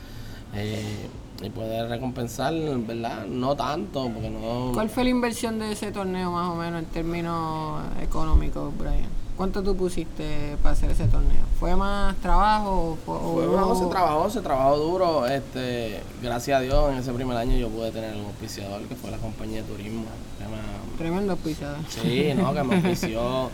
[0.55, 1.09] Eh,
[1.43, 3.27] y poder recompensar, ¿verdad?
[3.27, 4.71] No tanto, porque no...
[4.73, 9.09] ¿Cuál fue la inversión de ese torneo más o menos en términos económicos, Brian?
[9.37, 11.43] ¿Cuánto tú pusiste para hacer ese torneo?
[11.59, 12.97] ¿Fue más trabajo?
[13.05, 15.27] O, se trabajó, se trabajó duro.
[15.27, 19.11] Este, gracias a Dios, en ese primer año yo pude tener un auspiciador que fue
[19.11, 20.05] la compañía de turismo.
[20.97, 21.79] Tremendo auspiciador.
[21.89, 22.55] Sí, ¿no?
[22.55, 23.51] que me auspició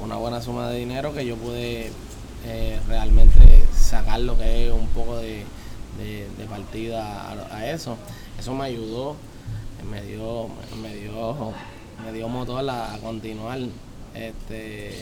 [0.00, 1.90] una buena suma de dinero que yo pude
[2.44, 5.44] eh, realmente sacar lo que es un poco de
[5.98, 7.96] de, partida a, eso.
[8.38, 9.16] Eso me ayudó,
[9.90, 10.48] me dio,
[10.82, 11.52] me dio,
[12.04, 13.58] me dio motor a, continuar.
[14.14, 14.94] Este,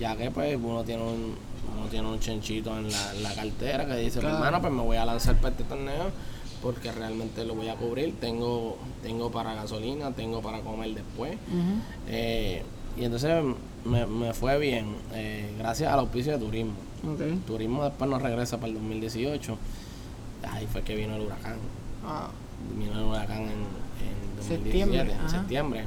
[0.00, 1.36] ya que pues uno tiene un,
[1.76, 2.88] uno tiene un chenchito en
[3.22, 6.10] la, cartera que dice, pues, hermano, pues me voy a lanzar para este torneo
[6.60, 8.18] porque realmente lo voy a cubrir.
[8.20, 11.36] Tengo, tengo para gasolina, tengo para comer después.
[12.08, 12.62] Eh,
[12.96, 13.44] y entonces
[13.84, 16.72] me, fue bien, eh, gracias al auspicio de turismo.
[17.46, 19.56] Turismo después nos regresa para el 2018
[20.46, 21.56] ahí fue que vino el huracán.
[22.04, 22.28] Ah.
[22.76, 25.84] Vino el huracán en, en septiembre, en septiembre.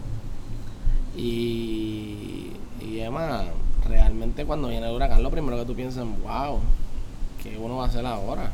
[1.16, 3.48] Y, y además,
[3.88, 6.60] realmente cuando viene el huracán, lo primero que tú piensas es, wow,
[7.44, 8.52] ¿qué uno va a hacer ahora?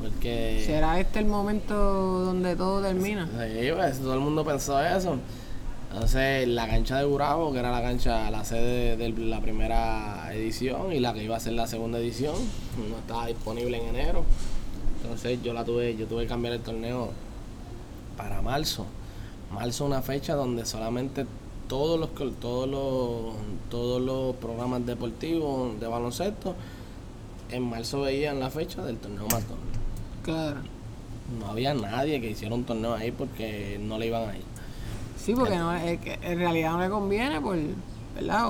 [0.00, 0.62] Porque...
[0.64, 3.26] ¿Será este el momento donde todo termina?
[3.26, 5.16] Sí, pues, todo el mundo pensó eso.
[5.92, 10.90] Entonces, la cancha de Burabo, que era la cancha, la sede de la primera edición
[10.90, 12.34] y la que iba a ser la segunda edición,
[12.88, 14.24] no estaba disponible en enero.
[15.02, 17.10] Entonces yo la tuve, yo tuve que cambiar el torneo
[18.16, 18.86] para marzo.
[19.52, 21.26] Marzo una fecha donde solamente
[21.68, 23.34] todos los todos los
[23.68, 26.54] todos los programas deportivos de baloncesto
[27.50, 29.58] en marzo veían la fecha del torneo Matón.
[30.22, 30.60] Claro.
[31.38, 34.51] No había nadie que hiciera un torneo ahí porque no le iban a ir.
[35.22, 37.56] Sí, porque no, en realidad no le conviene por,
[38.16, 38.48] ¿verdad?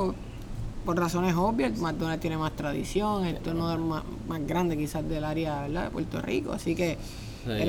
[0.87, 5.69] por razones obvias, McDonald's tiene más tradición, esto es más, más grande quizás del área
[5.69, 6.97] de Puerto Rico, así que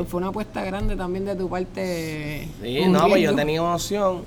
[0.08, 2.48] fue una apuesta grande también de tu parte.
[2.62, 4.22] Sí, no, pues yo tenía una opción,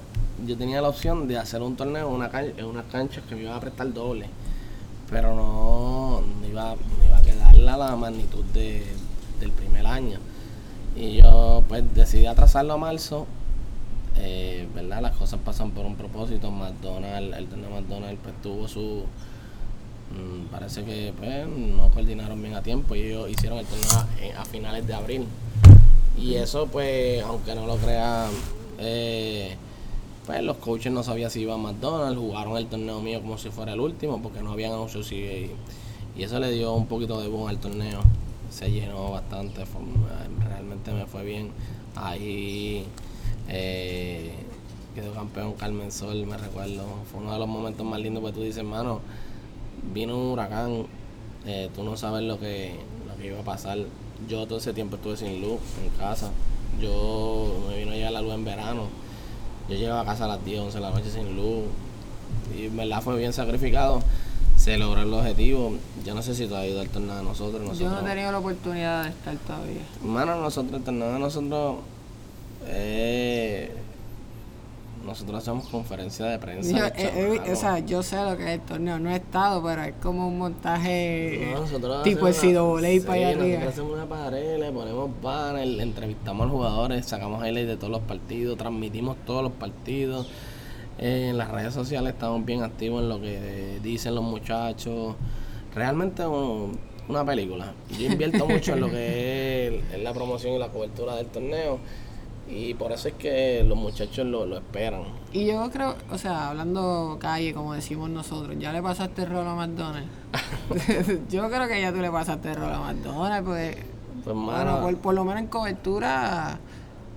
[0.47, 3.43] yo tenía la opción de hacer un torneo en una, en una cancha que me
[3.43, 4.29] iba a prestar doble,
[5.11, 6.75] pero no, no, iba,
[7.07, 8.85] iba a quedar la magnitud de,
[9.41, 10.19] del primer año.
[10.95, 13.27] Y yo pues decidí atrasarlo a marzo,
[14.19, 15.03] eh, ¿verdad?
[15.03, 19.05] Las cosas pasan por un propósito, McDonald's, el torneo McDonald's pues tuvo su
[20.11, 24.07] Mm, parece que pues, no coordinaron bien a tiempo y ellos hicieron el torneo
[24.39, 25.27] a, finales de abril.
[26.19, 28.31] Y eso, pues, aunque no lo crean,
[28.79, 29.57] eh,
[30.25, 33.51] pues los coaches no sabían si iba a McDonald's, jugaron el torneo mío como si
[33.51, 35.51] fuera el último porque no habían anuncios y,
[36.17, 38.01] y eso le dio un poquito de boom al torneo.
[38.51, 39.65] Se llenó bastante,
[40.49, 41.51] realmente me fue bien.
[41.97, 42.87] Ahí
[43.49, 44.33] eh,
[44.95, 46.85] quedó campeón Carmen Sol, me recuerdo.
[47.11, 49.01] Fue uno de los momentos más lindos porque tú dices, hermano,
[49.93, 50.87] vino un huracán,
[51.45, 52.75] eh, tú no sabes lo que,
[53.07, 53.79] lo que iba a pasar.
[54.29, 56.31] Yo todo ese tiempo estuve sin luz en casa.
[56.81, 58.85] Yo me vino a llegar la luz en verano.
[59.69, 61.65] Yo llegaba a casa a las 10, 11 de la noche sin luz.
[62.57, 64.01] Y en verdad fue bien sacrificado.
[64.57, 65.75] Se logró el objetivo.
[66.05, 67.79] Yo no sé si has ido al tornado de nosotros, nosotros.
[67.79, 69.83] Yo no he tenido la oportunidad de estar todavía.
[70.01, 71.77] Hermano, nosotros, el tornado de nosotros.
[72.69, 73.71] Eh,
[75.07, 76.77] nosotros hacemos conferencia de prensa.
[76.77, 79.83] Yo, eh, o sea, yo sé lo que es el torneo, no he estado, pero
[79.85, 81.55] es como un montaje
[82.03, 83.69] tipo el Sido Voley para allá arriba.
[83.69, 88.03] Hacemos una pared, le ponemos banner, entrevistamos a los jugadores, sacamos highlights de todos los
[88.03, 90.29] partidos, transmitimos todos los partidos.
[90.99, 95.15] Eh, en las redes sociales estamos bien activos en lo que dicen los muchachos.
[95.73, 97.73] Realmente una película.
[97.97, 101.79] Yo invierto mucho en lo que es la promoción y la cobertura del torneo
[102.49, 105.03] y por eso es que los muchachos lo, lo esperan.
[105.33, 109.47] Y yo creo, o sea, hablando calle, como decimos nosotros, ¿ya le pasaste el rol
[109.47, 110.09] a McDonald's?
[111.31, 113.85] yo creo que ya tú le pasaste el rol a McDonald's, porque,
[114.25, 116.59] pues, bueno, por, por, lo menos en cobertura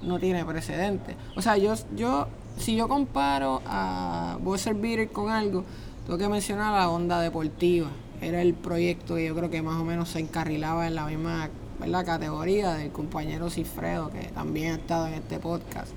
[0.02, 1.16] no tiene precedente.
[1.36, 2.28] O sea, yo, yo
[2.60, 5.64] si yo comparo a Buzzer Beater con algo,
[6.06, 7.90] tengo que mencionar la onda deportiva.
[8.22, 11.50] Era el proyecto que yo creo que más o menos se encarrilaba en la misma
[11.88, 15.92] la categoría del compañero Cifredo, que también ha estado en este podcast.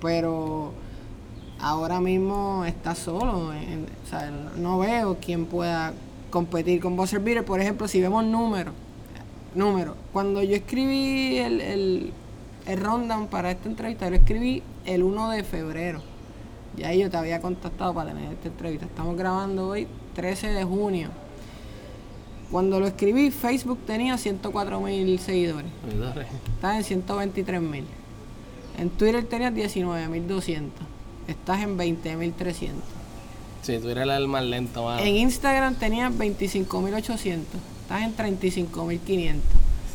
[0.00, 0.72] Pero
[1.60, 3.52] ahora mismo está solo.
[4.08, 5.92] sea, no veo quién pueda
[6.30, 7.44] competir con Buzzer Beater.
[7.44, 8.74] Por ejemplo, si vemos números.
[9.54, 9.96] Números.
[10.12, 12.12] Cuando yo escribí el, el,
[12.66, 16.02] el rundown para esta entrevista, lo escribí el 1 de febrero.
[16.76, 18.84] Ya yo te había contactado para tener esta entrevista.
[18.84, 21.08] Estamos grabando hoy 13 de junio.
[22.50, 25.70] Cuando lo escribí, Facebook tenía 104 mil seguidores.
[26.54, 27.84] Estás en 123 mil.
[28.78, 30.86] En Twitter tenías 19 mil 200.
[31.26, 32.82] Estás en 20 mil 300.
[33.62, 34.96] Sí, Twitter era el más lento.
[34.98, 37.60] En Instagram tenías 25 mil 800.
[37.82, 39.42] Estás en 35 mil 500.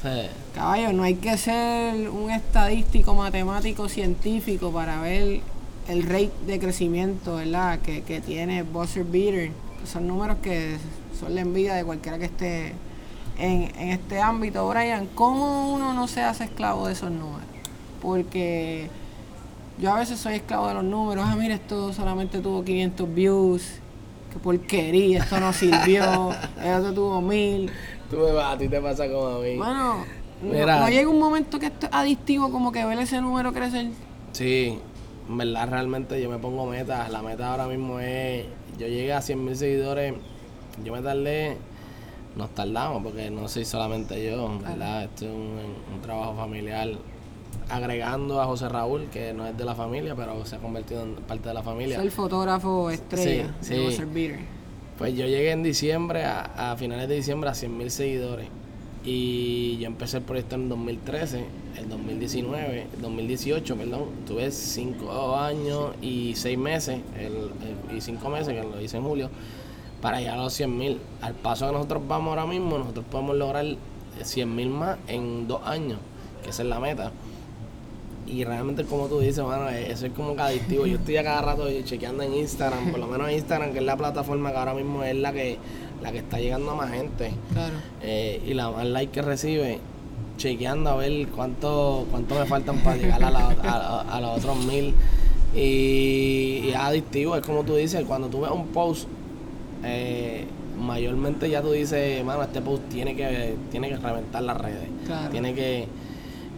[0.01, 0.09] Sí.
[0.55, 5.39] Caballo, no hay que ser un estadístico, matemático, científico para ver
[5.87, 7.79] el rate de crecimiento, ¿verdad?
[7.79, 9.51] Que, que tiene Buzzer Beater.
[9.85, 10.77] Son números que
[11.19, 12.73] son la envidia de cualquiera que esté
[13.37, 14.67] en, este ámbito.
[14.67, 17.47] Brian, ¿cómo uno no se hace esclavo de esos números?
[18.01, 18.89] Porque
[19.77, 21.25] yo a veces soy esclavo de los números.
[21.27, 23.63] Ah, mira, esto solamente tuvo 500 views.
[24.31, 26.31] Qué porquería, esto no sirvió.
[26.63, 27.71] el otro tuvo 1000.
[28.09, 29.57] Tú me vas, a ti te pasa como a mí.
[29.57, 30.05] Bueno,
[30.41, 33.87] no, llega un momento que esto es adictivo, como que ver ese número crecer.
[34.31, 34.79] Sí,
[35.29, 37.09] en verdad, realmente yo me pongo metas.
[37.11, 38.45] La meta ahora mismo es.
[38.77, 40.13] Yo llegué a 100 mil seguidores
[40.83, 41.57] yo me tardé,
[42.35, 45.03] nos tardamos porque no soy solamente yo, ¿verdad?
[45.03, 46.89] Esto es un, trabajo familiar
[47.69, 51.15] agregando a José Raúl, que no es de la familia, pero se ha convertido en
[51.15, 51.97] parte de la familia.
[51.97, 54.07] Es el fotógrafo estrella de José
[54.97, 58.47] Pues yo llegué en diciembre, a, finales de diciembre, a 100 mil seguidores.
[59.03, 61.43] Y yo empecé el proyecto en 2013,
[61.79, 64.03] el 2019, el 2018, perdón.
[64.27, 69.29] Tuve 5 años y 6 meses, el, y 5 meses, que lo hice en julio
[70.01, 70.99] para llegar a los 100 mil.
[71.21, 73.65] Al paso que nosotros vamos ahora mismo, nosotros podemos lograr
[74.21, 75.99] 100 mil más en dos años,
[76.43, 77.11] que esa es la meta.
[78.27, 80.85] Y realmente, como tú dices, mano, e-, eso es como que adictivo.
[80.85, 83.97] Yo estoy a cada rato chequeando en Instagram, por lo menos Instagram, que es la
[83.97, 85.57] plataforma que ahora mismo es la que,
[86.01, 87.31] la que está llegando a más gente.
[87.53, 87.73] Claro.
[88.01, 89.79] Eh, y la más like que recibe,
[90.37, 93.47] chequeando a ver cuánto, cuánto me faltan para llegar a, la,
[94.01, 94.93] a, los otros mil.
[95.53, 99.07] Y, y, es adictivo, es como tú dices, cuando tú ves un post
[99.83, 100.45] eh,
[100.77, 104.87] mayormente ya tú dices, mano, este post tiene que, tiene que reventar las redes.
[105.31, 105.87] Tiene que.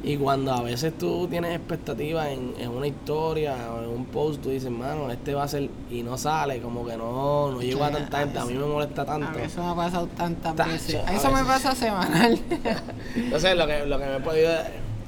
[0.06, 4.50] Y cuando a veces tú tienes expectativas en, una historia o en un post, tú
[4.50, 5.70] dices, mano, este va a ser.
[5.90, 8.38] Y no sale, como que no, no llegó a tanta gente.
[8.38, 9.40] A mí me molesta tanto.
[9.40, 11.02] eso me ha pasado tantas veces.
[11.10, 12.38] Eso me pasa semanal.
[13.16, 14.52] Entonces, lo que, lo que me he podido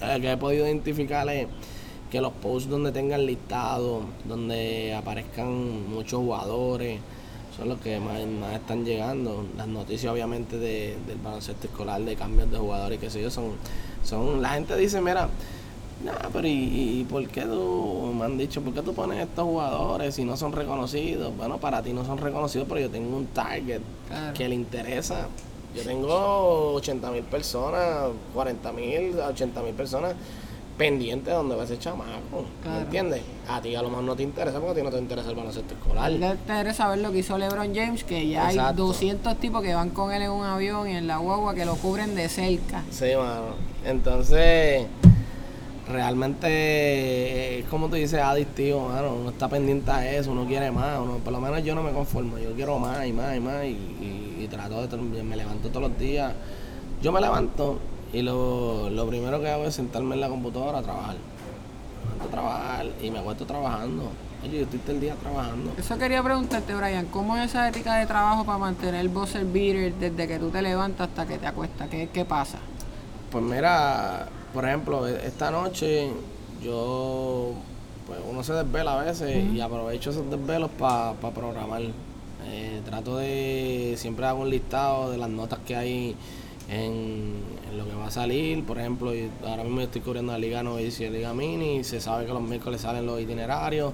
[0.02, 1.48] eh, que he podido identificar es
[2.10, 7.00] que los posts donde tengan listado, donde aparezcan muchos jugadores,
[7.58, 9.46] son los que más, más están llegando.
[9.58, 13.32] Las noticias obviamente de, del baloncesto escolar, de cambios de jugadores y qué sé yo,
[13.32, 13.54] son,
[14.06, 15.30] son, la gente dice, mira,
[16.04, 16.52] nah, pero ¿y,
[17.02, 20.38] y por qué tú, me han dicho, por qué tú pones estos jugadores si no
[20.38, 21.36] son reconocidos?
[21.36, 24.34] Bueno, para ti no son reconocidos, pero yo tengo un target Claro.
[24.34, 25.28] que le interesa.
[25.76, 30.14] Yo tengo 80 mil personas, 40 mil, 80 mil personas
[30.78, 32.46] pendientes de donde va ese chamaco.
[32.62, 32.78] Claro.
[32.80, 33.22] ¿Me entiendes?
[33.48, 35.36] A ti a lo mejor no te interesa porque a ti no te interesa el
[35.36, 36.12] baloncesto escolar.
[36.12, 38.88] Le interesa ver lo que hizo LeBron James, que ya hay Exacto.
[38.88, 41.76] 200 tipos que van con él en un avión y en la guagua que lo
[41.76, 42.84] cubren de cerca.
[42.92, 43.56] Sí, mano.
[43.86, 44.86] Entonces,
[45.88, 49.14] realmente, eh, es como tú dices, adictivo, mano.
[49.16, 51.00] Uno está pendiente a eso, uno quiere más.
[51.00, 52.38] Uno, por lo menos yo no me conformo.
[52.38, 53.64] Yo quiero más y más y más.
[53.66, 55.24] Y, y- y trato de.
[55.24, 56.34] Me levanto todos los días.
[57.02, 57.78] Yo me levanto
[58.16, 61.16] y lo, lo primero que hago es sentarme en la computadora a trabajar.
[61.16, 64.10] Me levanto a trabajar y me acuesto trabajando.
[64.42, 65.72] Oye, yo estoy todo el día trabajando.
[65.78, 69.94] Eso quería preguntarte, Brian, ¿cómo es esa ética de trabajo para mantener el buzzer beater
[69.96, 71.90] desde que tú te levantas hasta que te acuestas?
[71.90, 72.60] ¿Qué, qué pasa?
[73.32, 76.10] Pues mira, por ejemplo, e- esta noche
[76.64, 77.52] yo,
[78.08, 81.82] pues uno se desvela a veces y aprovecho esos desvelos para programar.
[82.48, 86.16] Eh, trato de, siempre hago un listado de las notas que hay
[86.70, 87.34] en,
[87.70, 88.64] en lo que va a salir.
[88.66, 89.12] Por ejemplo,
[89.46, 91.84] ahora mismo estoy cubriendo la Liga Novicia y la Liga Mini.
[91.84, 93.94] Se sabe que los miércoles salen los itinerarios,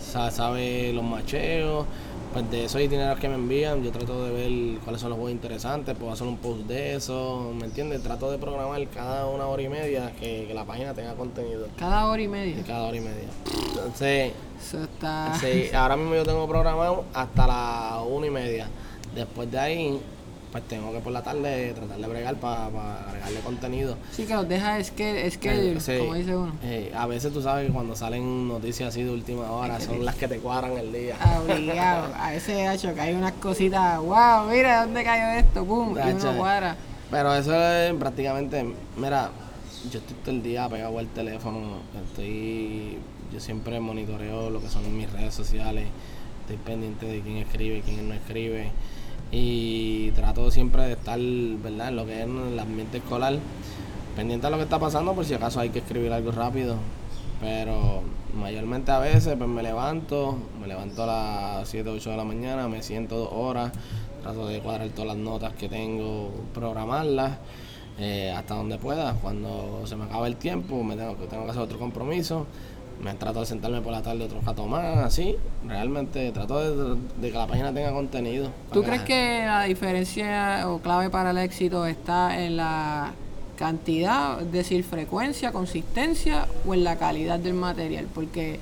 [0.00, 1.86] se sabe los macheos.
[2.32, 5.32] Pues de esos itinerarios que me envían, yo trato de ver cuáles son los juegos
[5.32, 8.02] interesantes, puedo hacer un post de eso, ¿me entiendes?
[8.02, 11.66] Trato de programar cada una hora y media que, que la página tenga contenido.
[11.78, 12.62] Cada hora y media.
[12.66, 13.28] Cada hora y media.
[13.68, 15.34] Entonces, Eso está...
[15.40, 18.68] sí, ahora mismo yo tengo programado hasta las una y media.
[19.14, 19.98] Después de ahí,
[20.56, 22.64] pues tengo que por la tarde tratar de bregar para
[23.08, 23.96] agregarle contenido.
[24.10, 25.98] Sí, que los deja es que, es que Eh, sí.
[25.98, 26.54] como dice uno.
[26.62, 30.14] Eh, a veces tú sabes que cuando salen noticias así de última hora son las
[30.14, 31.16] que te cuadran el día.
[31.44, 32.06] Obligado.
[32.18, 36.36] A veces, hecho que hay unas cositas, wow, mira dónde cayó esto, pum, y uno
[36.38, 36.74] cuadra.
[37.10, 38.64] Pero eso es prácticamente,
[38.96, 39.30] mira,
[39.92, 42.96] yo estoy todo el día pegado al teléfono, estoy,
[43.30, 45.86] yo siempre monitoreo lo que son mis redes sociales,
[46.40, 48.70] estoy pendiente de quién escribe, quién no escribe
[49.30, 53.38] y trato siempre de estar, ¿verdad?, en lo que es el ambiente escolar,
[54.14, 56.76] pendiente de lo que está pasando por si acaso hay que escribir algo rápido,
[57.40, 58.02] pero
[58.34, 61.06] mayormente a veces pues me levanto, me levanto a
[61.58, 63.72] las 7, 8 de la mañana, me siento dos horas,
[64.22, 67.38] trato de cuadrar todas las notas que tengo, programarlas
[67.98, 69.14] eh, hasta donde pueda.
[69.14, 72.46] Cuando se me acaba el tiempo, me tengo, tengo que hacer otro compromiso.
[73.02, 75.36] Me trato de sentarme por la tarde otro rato más, así.
[75.66, 76.58] Realmente trato
[76.94, 78.50] de, de que la página tenga contenido.
[78.72, 83.12] ¿Tú crees que la diferencia o clave para el éxito está en la
[83.56, 88.06] cantidad, es decir, frecuencia, consistencia o en la calidad del material?
[88.14, 88.60] Porque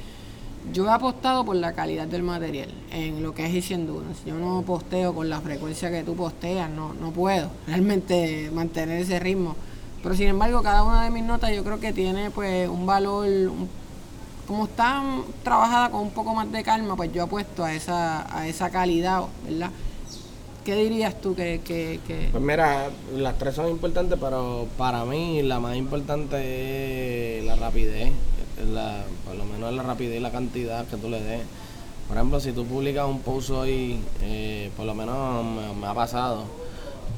[0.73, 4.23] yo he apostado por la calidad del material en lo que es Endurance.
[4.27, 9.19] Yo no posteo con la frecuencia que tú posteas, no, no puedo realmente mantener ese
[9.21, 9.55] ritmo.
[10.03, 13.27] Pero sin embargo, cada una de mis notas yo creo que tiene pues un valor,
[13.27, 13.84] un-
[14.47, 18.47] como están trabajadas con un poco más de calma, pues yo apuesto a esa, a
[18.49, 19.71] esa calidad, ¿verdad?
[20.65, 25.43] ¿Qué dirías tú que, que, que- Pues mira, las tres son importantes, pero para mí
[25.43, 28.11] la más importante es la rapidez.
[28.73, 31.41] la- por lo menos la rapidez y la cantidad que tú le des.
[32.09, 35.93] Por ejemplo, si tú publicas un post hoy, eh, por lo menos me, me ha
[35.95, 36.45] pasado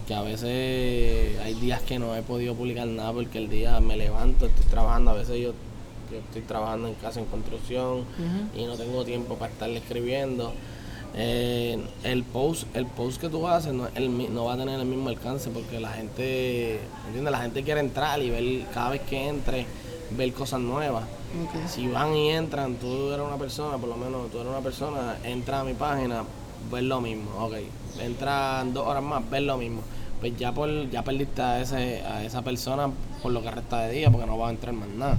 [0.09, 3.97] que a veces hay días que no he podido publicar nada porque el día me
[3.97, 5.53] levanto, estoy trabajando, a veces yo,
[6.11, 8.05] yo estoy trabajando en casa en construcción
[8.55, 10.53] y no tengo tiempo para estarle escribiendo.
[11.19, 14.85] Eh, el post el post que tú haces no, el no va a tener el
[14.87, 17.33] mismo alcance porque la gente ¿entiendes?
[17.33, 19.65] la gente quiere entrar y ver cada vez que entre
[20.11, 21.05] ver cosas nuevas
[21.69, 25.17] si van y entran tú eres una persona por lo menos tú eres una persona
[25.25, 26.23] entra a mi página
[26.71, 27.55] ver lo mismo ok
[28.01, 29.81] entran dos horas más ver lo mismo
[30.21, 32.91] pues ya por ya perdiste a ese a esa persona
[33.23, 35.19] por lo que resta de día porque no va a entrar más nada.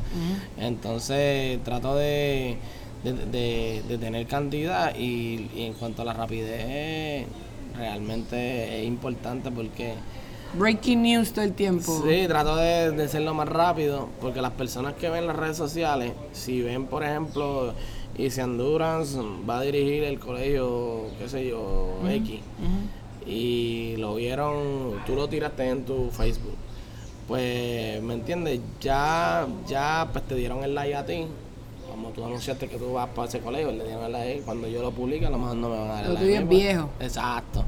[0.59, 2.57] Entonces trato de,
[3.03, 7.25] de, de- de tener cantidad y, y en cuanto a la rapidez,
[7.75, 9.93] realmente es importante porque
[10.57, 12.01] Breaking news todo el tiempo.
[12.07, 15.57] sí, trato de, de ser lo más rápido porque las personas que ven las redes
[15.57, 17.73] sociales, si ven por ejemplo,
[18.17, 19.17] Easy Endurance
[19.47, 22.39] va a dirigir el colegio, qué sé yo, X,
[23.27, 26.55] y lo vieron, tú lo tiraste en tu Facebook
[27.27, 28.61] pues, ¿me entiendes?
[28.79, 31.25] Ya, ya, pues te dieron el like a ti.
[31.89, 34.41] Como tú anunciaste que tú vas para ese colegio, le dieron el like.
[34.43, 36.25] Cuando yo lo publique, a lo mejor no me van a dar el like.
[36.25, 36.89] tuyo es Pues, viejo.
[37.01, 37.65] Exacto.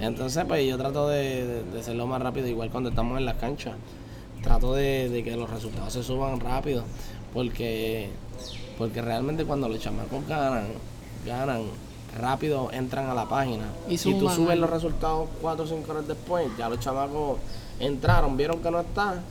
[0.00, 3.34] Entonces, pues yo trato de, de, de hacerlo más rápido, igual cuando estamos en las
[3.34, 3.74] canchas.
[4.42, 6.84] trato de, de que los resultados se suban rápido,
[7.34, 8.08] porque,
[8.78, 10.64] porque realmente cuando los chamacos ganan,
[11.26, 11.62] ganan,
[12.18, 13.64] rápido entran a la página.
[13.88, 17.38] Y si tú subes los resultados cuatro o cinco horas después, ya los chamacos
[17.80, 19.22] entraron, vieron que no está,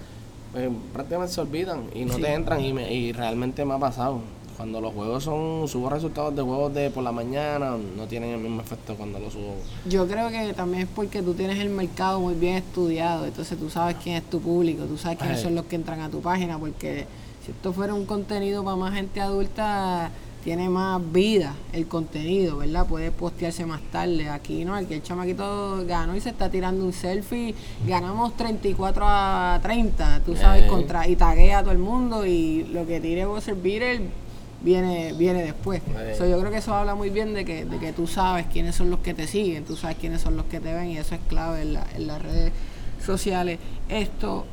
[0.52, 2.22] pues, prácticamente se olvidan y no Sí.
[2.22, 4.20] te entran y, me- y realmente me ha pasado.
[4.58, 8.40] Cuando los juegos son, subo resultados de juegos de por la mañana, no tienen el
[8.40, 9.56] mismo efecto cuando los subo.
[9.90, 13.70] Yo creo que también es porque tú tienes el mercado muy bien estudiado, entonces tú
[13.72, 15.44] sabes quién es tu público, tú sabes quiénes Ay.
[15.44, 17.08] son los que entran a tu página, porque
[17.44, 20.12] si esto fuera un contenido para más gente adulta,
[20.44, 22.86] tiene más vida el contenido, ¿verdad?
[22.86, 24.30] Puede postearse más tarde.
[24.30, 27.56] Aquí no, aquí el chamaquito ganó y se está tirando un selfie,
[27.88, 30.68] ganamos 34 a 30, tú sabes, Eh.
[30.68, 34.02] contra y taguea a todo el mundo y lo que tire Buzzer Beater
[34.62, 35.82] viene, viene después.
[35.98, 36.16] Eh.
[36.18, 38.76] So, yo creo que eso habla muy bien de que, de que tú sabes quiénes
[38.76, 41.16] son los que te siguen, tú sabes quiénes son los que te ven y eso
[41.16, 42.52] es clave en, la- en las redes
[43.06, 43.60] sociales.
[43.90, 44.46] Esto,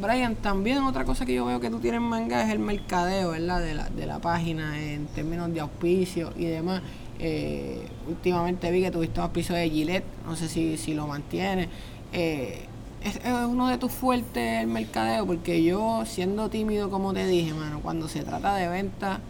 [0.00, 3.30] Brian, también otra cosa que yo veo que tú tienes en manga es el mercadeo,
[3.30, 3.60] ¿verdad?
[3.60, 6.82] De la, de la página en términos de auspicio y demás.
[7.18, 11.68] Eh, últimamente vi que tuviste un auspicio de Gillette, no sé si, si lo mantienes.
[12.12, 12.66] Eh,
[13.02, 17.52] es, es uno de tus fuertes el mercadeo, porque yo, siendo tímido, como te dije,
[17.54, 19.20] mano, cuando se trata de venta,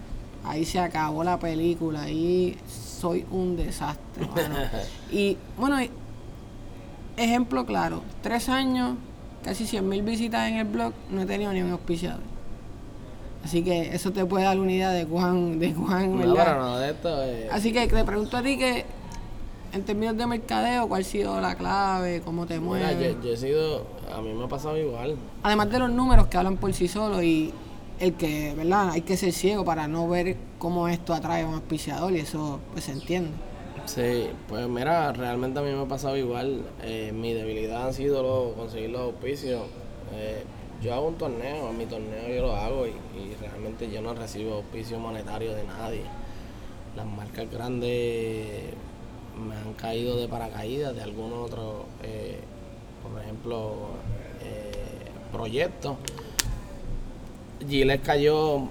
[0.45, 4.57] ahí se acabó la película, ahí soy un desastre, mano.
[5.13, 5.77] Y bueno,
[7.17, 8.97] ejemplo claro, tres años,
[9.45, 12.21] casi 100 mil visitas en el blog, no he tenido ni un auspiciador.
[13.45, 16.45] Así que eso te puede dar una idea de cuán, de cuán, No, ¿verdad?
[16.47, 18.87] pero no, de esto eh, Así que te pregunto a ti que,
[19.75, 22.23] en términos de mercadeo, ¿cuál ha sido la clave?
[22.25, 23.17] ¿Cómo te mira, mueves?
[23.17, 23.87] yo, yo he sido,
[24.17, 25.17] a mí me ha pasado igual.
[25.43, 27.53] Además de los números que hablan por sí solos y
[28.01, 28.91] el que, ¿verdad?
[28.93, 32.61] Hay que ser ciego para no ver cómo esto atrae a un auspiciador y eso
[32.73, 33.31] pues se entiende.
[33.87, 36.63] Sí, pues mira, realmente a mí me ha pasado igual.
[36.83, 39.63] Eh, mi debilidad ha sido lo- conseguir los auspicios.
[40.15, 40.43] Eh,
[40.83, 42.93] yo hago un torneo, mi torneo yo lo hago y,
[43.41, 46.03] realmente yo no recibo auspicio monetario de nadie.
[46.97, 48.65] Las marcas grandes
[49.37, 52.39] me han caído de paracaídas de algunos otros, eh,
[53.03, 53.73] por ejemplo,
[54.43, 54.73] eh,
[55.33, 55.97] proyectos.
[57.69, 58.69] Gillette cayó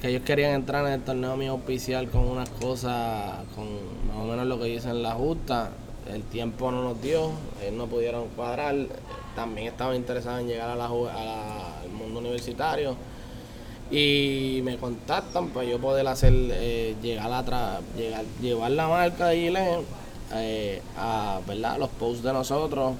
[0.00, 3.66] que ellos querían entrar en el torneo mío oficial con unas cosas, con
[4.08, 5.70] más o menos lo que dicen la justa.
[6.12, 7.30] El tiempo no nos dio,
[7.60, 8.74] ellos no pudieron cuadrar.
[9.34, 12.96] También estaban interesados en llegar a la, a al mundo universitario.
[13.90, 19.36] Y me contactan para yo poder hacer, eh, llegar a llegar, llevar la marca de
[19.36, 19.84] Gillette
[20.34, 21.78] eh, a ¿verdad?
[21.78, 22.94] los posts de nosotros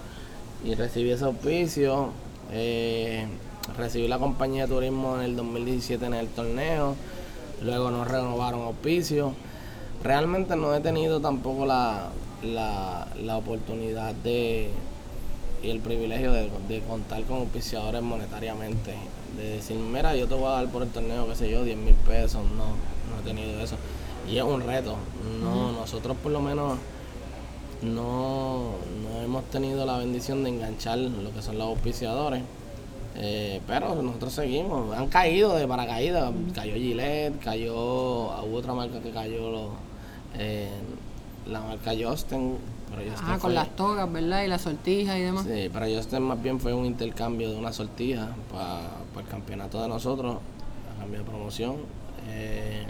[0.65, 2.11] y recibí ese auspicio.
[2.53, 3.27] Eh,
[3.77, 6.97] recibí la compañía de turismo en el 2017 en el torneo.
[7.63, 9.33] Luego nos renovaron auspicio.
[10.03, 12.11] Realmente no he tenido tampoco la,
[12.43, 14.71] la, la oportunidad de
[15.63, 18.95] y el privilegio de, de contar con auspiciadores monetariamente.
[19.37, 21.77] De decir, mira, yo te voy a dar por el torneo, qué sé yo, 10
[21.79, 22.43] mil pesos.
[22.57, 23.77] No, no he tenido eso.
[24.29, 24.97] Y es un reto.
[25.41, 26.79] No, nosotros por lo menos
[27.83, 32.43] no, no hemos tenido la bendición de enganchar lo que son los auspiciadores.
[33.17, 34.97] Eh, pero nosotros seguimos.
[34.97, 36.33] Han caído de paracaídas.
[36.55, 37.75] Cayó Gillette, cayó.
[37.75, 39.51] Hubo otra marca que cayó.
[39.51, 39.71] lo-
[40.39, 40.69] eh,
[41.47, 42.57] la marca Justin.
[42.91, 44.45] Pero Justin Ah, con las togas, ¿verdad?
[44.45, 45.47] Y las sortijas y demás.
[45.47, 49.89] Sí, para Justin más bien fue un intercambio de una sortija para el campeonato de
[49.89, 50.37] nosotros,
[50.97, 51.77] a cambio de promoción.
[52.29, 52.85] Eh,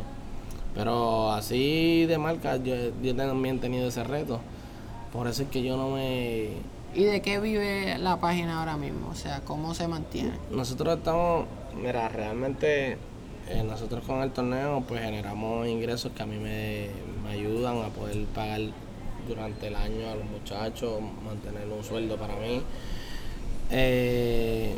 [0.75, 4.41] pero así de marca, yo, yo también he tenido ese reto.
[5.13, 6.49] Por eso es que yo no me...
[6.95, 9.09] ¿Y de qué vive la página ahora mismo?
[9.11, 10.33] O sea, ¿cómo se mantiene?
[10.51, 12.99] Nosotros estamos, mira, realmente
[13.49, 16.89] eh, nosotros con el torneo pues generamos ingresos que a mí me,
[17.25, 18.61] me ayudan a poder pagar
[19.27, 22.63] durante el año a los muchachos, mantener un sueldo para mí.
[23.71, 24.75] Eh,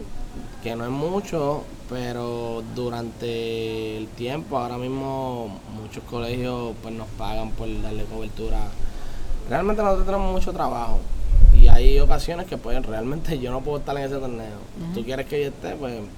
[0.62, 7.50] que no es mucho, pero durante el tiempo, ahora mismo muchos colegios pues nos pagan
[7.50, 8.60] por darle cobertura.
[9.48, 11.00] Realmente nosotros tenemos mucho trabajo
[11.74, 14.58] hay ocasiones que pues realmente yo no puedo estar en ese torneo.
[14.94, 16.08] Tú quieres que yo esté, pues, pues, pues,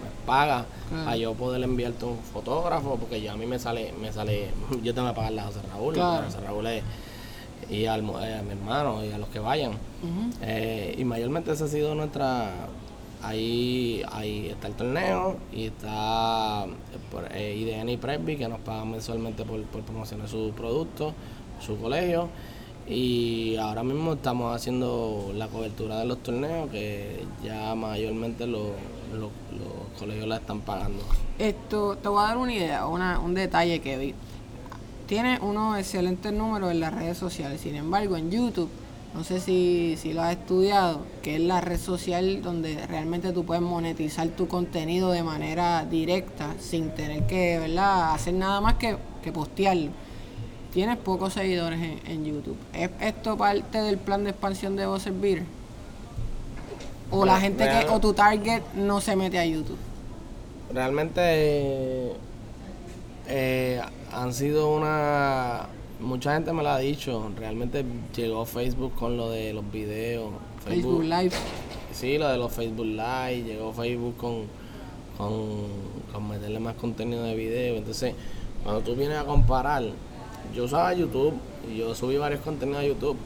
[0.00, 1.04] pues, paga Claro.
[1.04, 4.48] para yo poder enviarte un fotógrafo, porque ya a mí me sale, me sale,
[4.82, 6.22] yo tengo que pagarle a José Raúl, Claro.
[6.22, 6.82] a José Raúl es-
[7.68, 9.72] y al eh, a mi hermano y a los que vayan.
[10.42, 12.50] Eh, y mayormente esa ha sido nuestra.
[13.22, 16.64] Ahí, ahí está el torneo y está
[17.12, 21.12] por, eh, IDN y Presby que nos pagan mensualmente por, por promocionar su producto,
[21.60, 22.28] su colegio.
[22.90, 28.68] Y ahora mismo estamos haciendo la cobertura de los torneos que ya mayormente los,
[29.18, 29.30] los-
[29.98, 31.02] colegios la están pagando.
[31.38, 34.14] Esto, te voy a dar una idea, una, un detalle que vi.
[35.06, 38.70] Tiene unos excelentes números en las redes sociales, sin embargo, en YouTube
[39.14, 43.44] no sé si, si lo has estudiado, que es la red social donde realmente tú
[43.44, 48.96] puedes monetizar tu contenido de manera directa, sin tener que, ¿verdad?, hacer nada más que,
[49.22, 49.90] que postearlo.
[50.72, 52.56] Tienes pocos seguidores en, en YouTube.
[52.72, 55.44] ¿Es esto parte del plan de expansión de Buzzer Beater?
[57.10, 59.78] O la Real- gente que, o tu target no se mete a YouTube.
[60.72, 62.12] Realmente
[63.26, 63.80] eh,
[64.12, 65.66] han sido una...
[65.98, 67.30] Mucha gente me lo ha dicho.
[67.36, 67.84] Realmente
[68.16, 70.30] llegó Facebook con lo de los videos.
[70.64, 71.32] Facebook Live.
[71.92, 73.42] Sí, lo de los Facebook Live.
[73.42, 74.44] Llegó Facebook con,
[75.18, 75.34] con,
[76.12, 77.76] con meterle más contenido de video.
[77.76, 78.14] Entonces,
[78.62, 79.82] cuando tú vienes a comparar,
[80.54, 81.34] yo usaba YouTube
[81.70, 83.16] y yo subí varios contenidos a YouTube.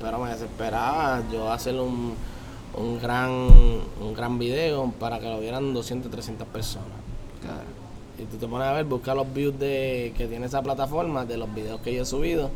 [0.00, 2.14] Pero me desesperaba yo hacer un,
[2.76, 6.86] un gran un gran video para que lo vieran 200, 300 personas.
[7.40, 7.62] Claro.
[8.18, 11.36] Y tú te pones a ver, busca los views de, que tiene esa plataforma, de
[11.36, 12.50] los videos que yo he subido,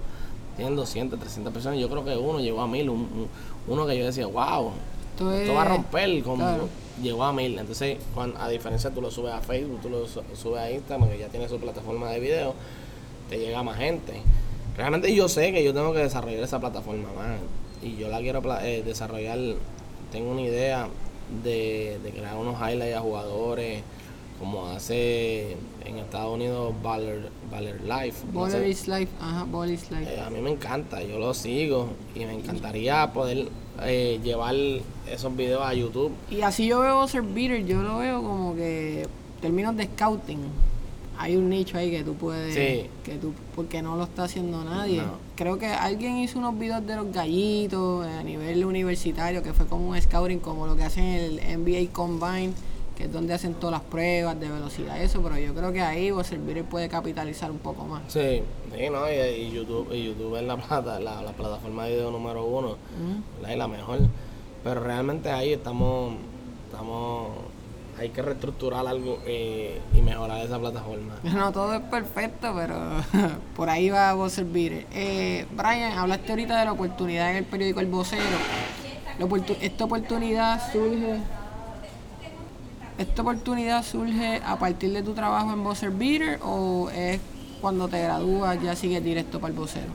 [0.57, 1.79] tienen 200, 300 personas.
[1.79, 3.29] Yo creo que uno llegó a mil, un- un-
[3.69, 4.71] uno que yo decía, wow,
[5.13, 6.69] Esto, esto va a romper, claro.
[7.01, 7.59] llegó a mil.
[7.59, 7.99] Entonces,
[8.39, 11.29] a diferencia, tú lo subes a Facebook, tú lo su- subes a Instagram, que ya
[11.29, 12.55] tiene su plataforma de video,
[13.33, 14.13] te llega más gente.
[14.77, 17.39] Realmente yo sé que yo tengo que desarrollar esa plataforma más.
[17.83, 19.39] Y yo la quiero eh, desarrollar,
[20.11, 20.89] tengo una idea
[21.43, 23.83] de, de crear unos highlights a jugadores,
[24.39, 25.57] como hace
[25.87, 28.23] en Estados Unidos Baller, Baller Life.
[28.35, 28.53] No sé.
[28.53, 29.09] Baller is Life.
[29.19, 30.15] Ajá, Baller is Life.
[30.15, 33.49] Eh, a mí me encanta, yo lo sigo y me encantaría poder
[33.83, 34.55] eh, llevar
[35.11, 36.13] esos videos a YouTube.
[36.31, 39.07] Y así yo veo Buzzer Beater, yo lo veo como que
[39.41, 40.72] términos de scouting.
[41.19, 42.89] Hay un nicho ahí que tú puedes, Sí.
[43.05, 44.99] que tú, porque no lo está haciendo nadie.
[45.03, 45.19] No.
[45.37, 49.67] Creo que alguien hizo unos videos de los gallitos eh, a nivel universitario, que fue
[49.67, 52.53] como un scouting, como lo que hacen en el NBA Combine,
[52.97, 55.81] que es donde hacen todas las pruebas de velocidad y eso, pero yo creo que
[55.81, 58.03] ahí Buzzer Beater puede capitalizar un poco más.
[58.09, 58.43] Sí,
[58.75, 62.11] sí, no, y, y YouTube, y YouTube es la, plata, la, la plataforma de video
[62.11, 62.77] número uno.
[63.41, 63.55] ¿verdad?
[63.55, 64.01] y la mejor.
[64.65, 66.15] Pero realmente ahí estamos,
[66.71, 67.29] estamos,
[67.99, 71.15] hay que reestructurar algo eh, y mejorar esa plataforma.
[71.23, 72.75] No todo es perfecto, pero
[73.57, 74.87] por ahí va Buzzer Beater.
[74.93, 78.23] Eh, Brian, hablaste ahorita de la oportunidad en el periódico El Vocero.
[79.61, 81.19] Esta oportunidad surge.
[82.99, 87.21] ¿Esta oportunidad surge a partir de tu trabajo en Buzzer Beater o es
[87.61, 89.93] cuando te gradúas ya sigues directo para el vocero?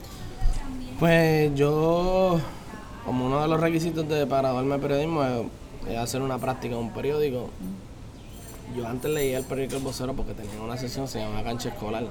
[0.98, 2.40] Pues yo,
[3.04, 5.46] como uno de los requisitos de, para darme periodismo es,
[5.88, 7.50] es hacer una práctica en un periódico.
[8.76, 12.04] Yo antes leía el periódico El Vocero porque tenía una sesión se llama Cancha Escolar,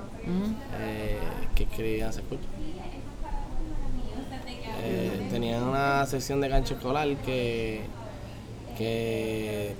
[0.81, 1.17] eh,
[1.55, 2.41] que escribía, se escucha.
[4.83, 7.81] Eh, tenían una sección de cancha escolar que,
[8.77, 9.73] que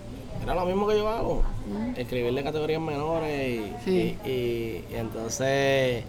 [0.43, 1.43] era lo mismo que yo hago,
[1.95, 4.17] escribirle categorías menores y, Sí.
[4.25, 6.03] y- y- y entonces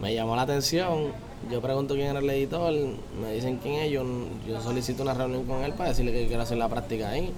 [0.00, 1.12] me llamó la atención.
[1.50, 2.72] Yo pregunto quién era el editor,
[3.20, 4.04] me dicen quién es, yo,
[4.48, 7.32] yo solicito una reunión con él para decirle que quiero hacer la práctica ahí.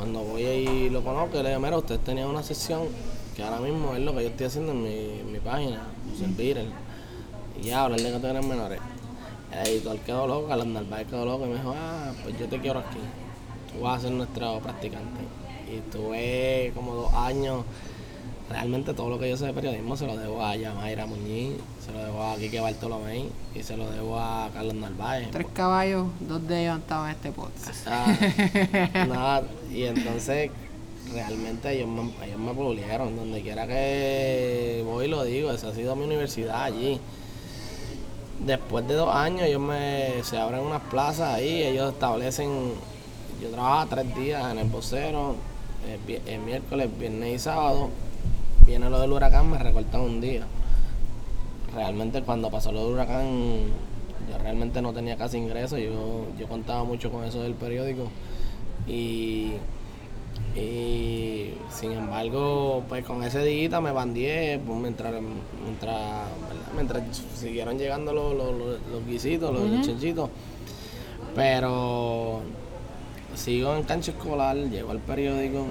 [0.00, 2.88] Cuando voy ahí y lo conozco, le digo, mira, usted tenía una sección
[3.36, 5.82] que ahora mismo es lo que yo estoy haciendo en mi, mi página,
[6.18, 6.56] servir
[7.60, 8.80] y ya hablar de categorías menores.
[9.52, 12.58] El editor quedó loco, Carlos Narváez quedó loco y me dijo, ah, pues yo te
[12.58, 12.96] quiero aquí.
[13.74, 15.20] Tú vas a ser nuestro practicante.
[15.70, 17.66] Y estuve como dos años.
[18.48, 21.56] Realmente todo lo que yo sé de periodismo se lo debo a Yamaira Muñiz,
[21.90, 25.30] se lo debo a Quique Bartolomé y se lo debo a Carlos Narváez.
[25.30, 27.86] Tres caballos, dos de ellos han estado en este podcast.
[27.86, 28.16] Ah,
[29.08, 30.50] nada, y entonces
[31.12, 33.16] realmente ellos me, ellos me publicaron.
[33.16, 37.00] Donde quiera que voy lo digo, esa ha sido mi universidad allí.
[38.38, 42.72] Después de dos años ellos me, se abren unas plazas ahí, ellos establecen,
[43.42, 45.34] yo trabajaba tres días en el vocero,
[46.08, 47.90] el, el miércoles, viernes y sábado,
[48.64, 50.46] viene lo del huracán, me recortan un día.
[51.74, 53.60] Realmente cuando pasó lo del huracán,
[54.28, 58.08] yo realmente no tenía casi ingresos, yo, yo contaba mucho con eso del periódico
[58.86, 59.52] y,
[60.56, 65.14] y sin embargo, pues con ese día me bandié pues, mientras,
[65.64, 65.98] mientras,
[66.74, 67.02] mientras
[67.36, 68.58] siguieron llegando los, los,
[68.90, 70.28] los, guisitos, los, los chinchitos.
[71.36, 72.40] Pero
[73.36, 75.66] sigo en cancha escolar, llego al periódico,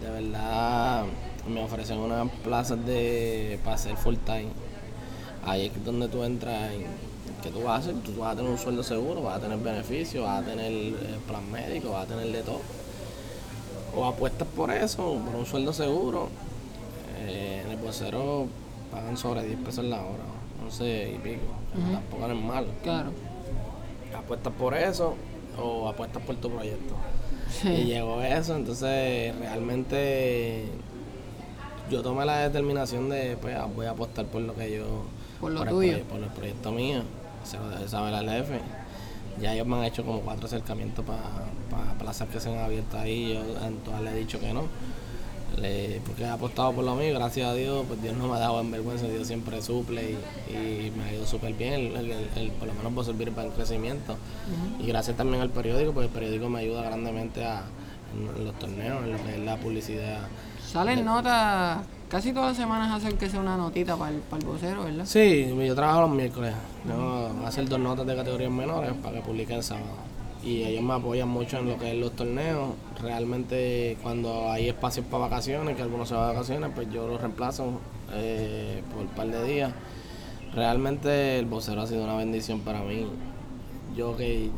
[0.00, 1.04] de verdad
[1.48, 4.48] me ofrecen unas plazas de para hacer full time.
[5.46, 6.84] Ahí es donde tú entras en
[7.42, 9.58] que tú vas a hacer, tú vas a tener un sueldo seguro, vas a tener
[9.58, 10.94] beneficios, vas a tener eh,
[11.26, 12.60] plan médico, vas a tener de todo.
[13.96, 16.28] O apuestas por eso, por un sueldo seguro.
[17.26, 18.46] Eh, en el vocero
[18.90, 20.24] pagan sobre 10 pesos la hora,
[20.64, 21.42] 11 y pico,
[21.74, 22.66] que tampoco no es malo.
[22.82, 23.10] Claro.
[24.16, 25.14] Apuestas por eso
[25.60, 26.94] o apuestas por tu proyecto.
[27.62, 27.84] Y Sí.
[27.84, 30.64] llegó eso, entonces realmente
[31.90, 34.84] yo tomé la determinación de, pues, voy a apostar por lo que yo...
[35.44, 35.92] Por lo el tuyo.
[35.92, 37.02] proye- por el proyecto mío,
[37.44, 38.60] se lo dejé saber al jefe.
[39.40, 43.34] Ya ellos me han hecho como cuatro acercamientos para plazas que se han abierto ahí.
[43.34, 44.62] Yo en todas le he dicho que no.
[45.60, 48.40] Le, porque he apostado por lo mío, gracias a Dios, pues Dios no me ha
[48.40, 50.16] dado en vergüenza, Dios siempre suple
[50.50, 54.16] y, me ha ido súper bien, el, por lo menos puedo servir para el crecimiento.
[54.80, 57.62] Y gracias también al periódico, porque el periódico me ayuda grandemente a,
[58.12, 60.26] en, los torneos, en lo que es la publicidad.
[60.72, 61.78] Salen notas,
[62.08, 65.04] casi todas las semanas hacen que sea una notita para el, para el vocero, ¿verdad?
[65.06, 66.54] Sí, yo trabajo los miércoles,
[66.86, 71.28] tengo hacer dos notas de categorías menores para que publiquen sábado y ellos me apoyan
[71.28, 72.74] mucho en lo que es los torneos.
[73.00, 77.20] Realmente cuando hay espacios para vacaciones, que algunos se van de vacaciones, pues yo los
[77.20, 77.80] reemplazo
[78.12, 79.72] eh, por un par de días.
[80.54, 83.06] Realmente el vocero ha sido una bendición para mí.
[83.96, 84.50] Yo que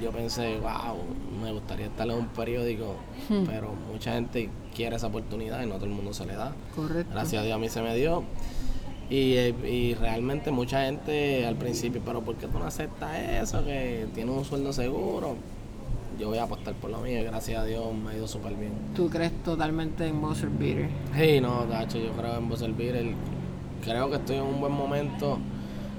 [0.00, 0.96] yo pensé, wow,
[1.42, 2.96] me gustaría estar en un periódico,
[3.28, 3.44] hmm.
[3.44, 6.52] pero mucha gente quiere esa oportunidad y no todo el mundo se le da.
[6.74, 7.12] Correcto.
[7.12, 8.24] Gracias a Dios a mí se me dio.
[9.10, 9.34] Y,
[9.66, 13.64] y, realmente mucha gente al principio, pero ¿por qué tú no aceptas eso?
[13.64, 15.34] Que tiene un sueldo seguro.
[16.18, 18.54] Yo voy a apostar por lo mío y gracias a Dios me ha ido súper
[18.54, 18.72] bien.
[18.94, 20.88] ¿Tú crees totalmente en Buzzer Beater?
[21.18, 23.14] Sí, no, Tacho, yo creo en Buzzer Beater.
[23.82, 25.38] Creo que estoy en un buen momento.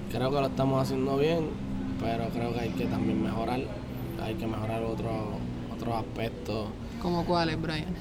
[0.10, 1.50] Creo que lo estamos haciendo bien,
[2.00, 3.60] pero creo que hay que también mejorar.
[4.24, 5.12] Hay que mejorar otros
[5.74, 6.68] otros aspectos.
[7.02, 7.96] ¿Cómo cuáles, Brian?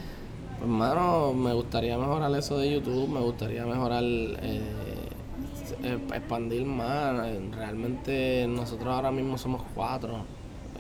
[0.61, 4.05] Hermano, me gustaría mejorar eso de YouTube, me gustaría mejorar.
[4.05, 4.61] Eh,
[5.83, 7.27] eh, expandir más.
[7.53, 10.25] Realmente nosotros ahora mismo somos cuatro,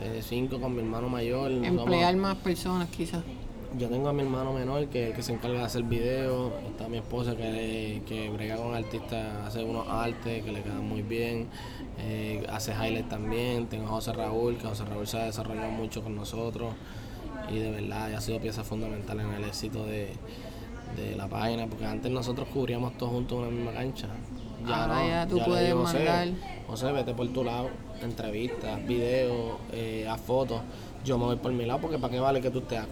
[0.00, 1.50] eh, cinco con mi hermano mayor.
[1.50, 3.22] Emplear más personas quizás.
[3.78, 6.98] Yo tengo a mi hermano menor que, que se encarga de hacer videos, está mi
[6.98, 11.46] esposa que, que brega con artistas, hace unos artes que le quedan muy bien,
[12.00, 16.02] eh, hace highlights también, tengo a José Raúl, que José Raúl se ha desarrollado mucho
[16.02, 16.74] con nosotros
[17.50, 20.12] y de verdad ha sido pieza fundamental en el éxito de,
[20.96, 24.08] de la página, porque antes nosotros cubríamos todos juntos en una misma cancha.
[24.66, 26.28] Ya Ahora ya tú puedes mandar.
[26.66, 27.70] José, vete por tu lado,
[28.02, 30.60] entrevistas, videos, eh, a fotos.
[31.04, 32.90] Yo me voy por mi lado porque para qué vale que tú estés aquí.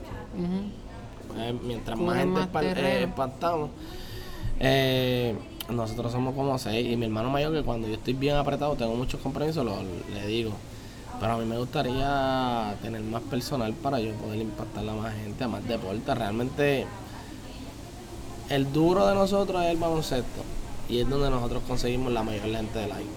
[1.28, 3.70] Pues, mientras más gente eh, espantamos,
[4.59, 5.36] eh,
[5.68, 6.90] nosotros somos como seis.
[6.90, 9.76] Y mi hermano mayor, que cuando yo estoy bien apretado, tengo muchos compromisos, lo,
[10.14, 10.52] le digo.
[11.21, 15.45] Pero a mí me gustaría tener más personal para yo poder impactar a más gente,
[15.45, 16.14] a más deporte.
[16.14, 16.87] Realmente,
[18.51, 20.43] el duro de nosotros es el baloncesto
[20.89, 23.11] y es donde nosotros conseguimos la mayor lente de like.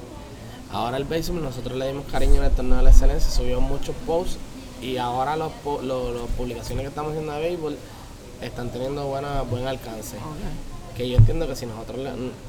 [0.72, 3.96] Ahora el béisbol nosotros le dimos cariño en el torneo de la excelencia, subimos muchos
[4.08, 4.38] posts
[4.82, 7.78] y ahora las publicaciones que estamos haciendo de béisbol
[8.42, 10.18] están teniendo buena, buen alcance.
[10.98, 12.00] Que yo entiendo que si nosotros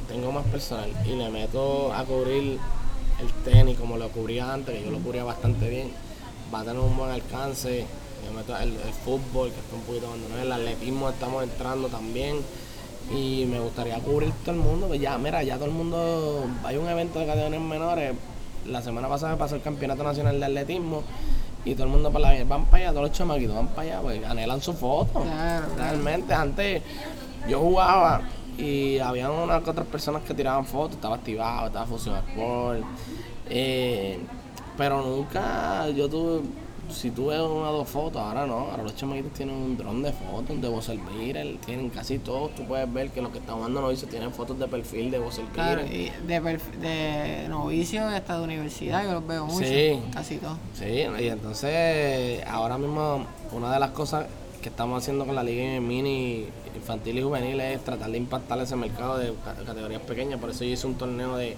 [0.08, 2.58] tengo más personal y le meto a cubrir
[3.22, 5.90] el tenis como lo cubría antes, que yo lo cubría bastante bien,
[6.52, 7.86] va a tener un buen alcance.
[8.22, 12.36] El, el fútbol, que está un poquito abandonado, el atletismo estamos entrando también
[13.12, 14.86] y me gustaría cubrir todo el mundo.
[14.86, 16.44] Pues ya, mira, ya todo el mundo.
[16.64, 18.14] Hay un evento de categorías menores.
[18.66, 21.02] La semana pasada pasó el Campeonato Nacional de Atletismo
[21.64, 24.00] y todo el mundo para la van para allá, todos los chamaquitos van para allá,
[24.00, 25.24] pues anhelan su foto.
[25.76, 26.82] Realmente, antes
[27.48, 28.22] yo jugaba
[28.58, 32.16] y había unas otras personas que tiraban fotos, estaba activado, estaba Fusion
[33.48, 34.18] eh,
[34.76, 36.42] pero nunca yo tuve
[36.92, 40.02] si tú ves una o dos fotos, ahora no, ahora los chamaquitos tienen un dron
[40.02, 41.00] de fotos de Bosel
[41.64, 44.68] tienen casi todos, tú puedes ver que los que están jugando novicio tienen fotos de
[44.68, 49.66] perfil de Bosel claro, y de, de novicio hasta de universidad, yo los veo mucho,
[50.12, 50.58] casi todos.
[50.74, 54.26] Sí, y entonces ahora mismo una de las cosas
[54.60, 58.76] que estamos haciendo con la liga mini infantil y juvenil es tratar de impactar ese
[58.76, 59.32] mercado de
[59.66, 61.56] categorías pequeñas, por eso yo hice un torneo de,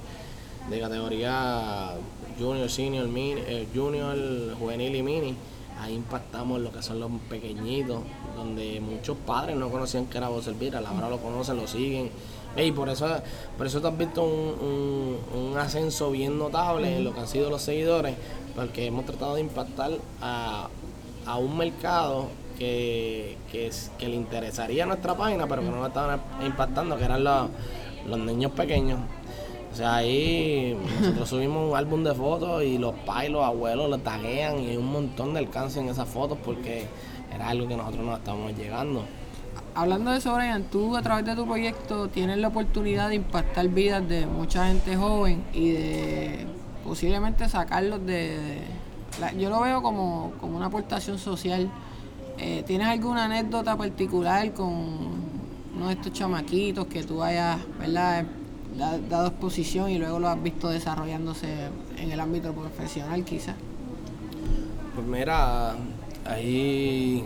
[0.70, 1.94] de categoría
[2.38, 4.16] junior, senior, mini, eh, junior,
[4.58, 5.34] juvenil y mini,
[5.80, 8.02] ahí impactamos lo que son los pequeñitos,
[8.36, 12.10] donde muchos padres no conocían que era Voz Elvira, ahora lo conocen, lo siguen.
[12.56, 13.08] Y por eso,
[13.58, 17.50] por eso te has visto un, un, ascenso bien notable en lo que han sido
[17.50, 18.14] los seguidores,
[18.54, 19.90] porque hemos tratado de impactar
[20.20, 20.68] a,
[21.26, 22.28] a un mercado
[22.58, 27.24] que, que, le interesaría a nuestra página, pero que no lo estaban impactando, que eran
[27.24, 27.48] los,
[28.06, 28.98] los niños pequeños.
[29.72, 33.98] O sea, ahí nosotros subimos un álbum de fotos y los pais, los abuelos lo
[33.98, 36.86] taguean y hay un montón de alcance en esas fotos porque
[37.34, 39.04] era algo que nosotros no estábamos llegando.
[39.74, 43.66] Hablando de eso, Brian, tú a través de tu proyecto tienes la oportunidad de impactar
[43.68, 46.46] vidas de mucha gente joven y de
[46.84, 48.60] posiblemente sacarlos de...
[49.36, 51.68] yo lo veo como, como una aportación social.
[52.38, 54.68] Eh, ¿Tienes alguna anécdota particular con
[55.76, 58.24] uno de estos chamaquitos que tú hayas, ¿verdad?
[59.08, 61.46] dado exposición y luego lo has visto desarrollándose
[61.96, 63.54] en el ámbito profesional quizás?
[64.94, 65.76] Pues mira,
[66.24, 67.24] ahí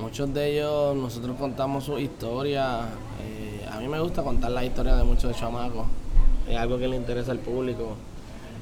[0.00, 2.80] muchos de ellos nosotros contamos su historia.
[3.22, 5.86] Eh, a mí me gusta contar la historia de muchos chamacos.
[6.48, 7.96] Es algo que le interesa al público.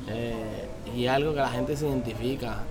[0.09, 2.65] Eh, y algo que la gente se identifica.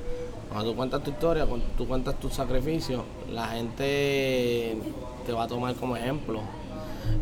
[0.52, 4.78] Cuando tú cuentas tu historia, cuando tú cuentas tus sacrificios, la gente
[5.26, 6.42] te va a tomar como ejemplo.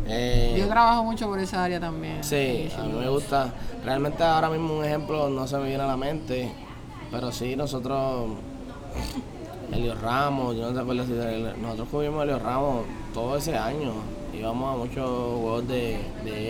[0.06, 2.24] Eh, Yo trabajo mucho por esa área también.
[2.24, 3.52] Sí, a mí me gusta.
[3.84, 6.50] Realmente ahora mismo un ejemplo no se me viene a la mente,
[7.12, 8.30] pero sí, nosotros,
[9.70, 11.12] Elio Ramos, yo no sé acuerdo si
[11.60, 12.82] nosotros cubrimos Elio Ramos
[13.14, 13.92] todo ese año.
[14.36, 16.00] Íbamos a muchos juegos de,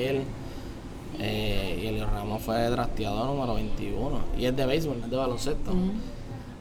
[0.09, 0.23] él.
[1.19, 4.19] Eh, y Elio Ramos fue drafteado número 21.
[4.39, 5.73] Y es de béisbol, es de baloncesto.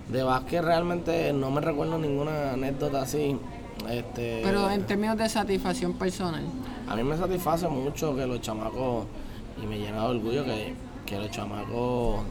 [0.10, 3.38] De básquet realmente no me recuerdo ninguna anécdota así.
[3.88, 6.44] Este, Pero en términos de satisfacción personal.
[6.88, 9.06] A mí me satisface mucho que los chamacos,
[9.62, 12.22] y me llena de orgullo que, los chamacos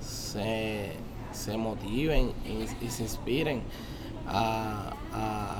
[0.00, 0.96] se,
[1.58, 3.62] motiven y, se inspiren
[4.26, 4.92] a,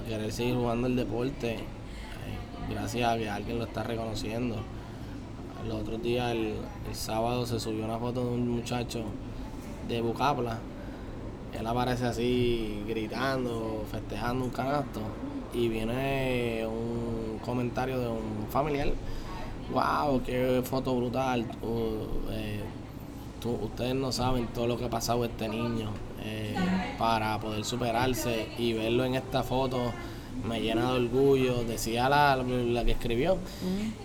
[0.09, 1.59] querer seguir jugando el deporte eh,
[2.71, 4.57] gracias a que alguien lo está reconociendo.
[5.65, 6.55] El otro día, el,
[6.89, 9.05] el sábado, se subió una foto de un muchacho
[9.89, 10.59] de Bucapla
[11.59, 15.01] él aparece así gritando, festejando un canasto
[15.55, 18.89] y viene un comentario de un familiar,
[19.73, 21.47] wow, qué foto brutal,
[22.31, 22.63] eh,
[23.63, 25.91] ustedes no saben todo lo que ha pasado este niño
[26.23, 26.55] eh,
[26.99, 29.93] para poder superarse y verlo en esta foto
[30.45, 33.39] me llena de orgullo, decía la, la que escribió.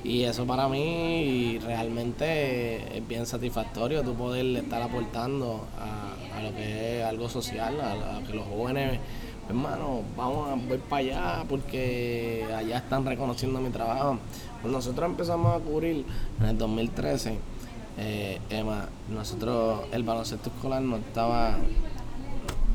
[0.03, 6.55] Y eso para mí realmente es bien satisfactorio, tú poder estar aportando a, a lo
[6.55, 8.99] que es algo social, a, que los jóvenes,
[9.47, 14.17] hermano, vamos a ir para allá porque allá están reconociendo mi trabajo.
[14.61, 16.05] Pues nosotros empezamos a cubrir
[16.39, 17.37] en el 2013.
[17.97, 21.57] Eh, Emma, nosotros el baloncesto escolar no estaba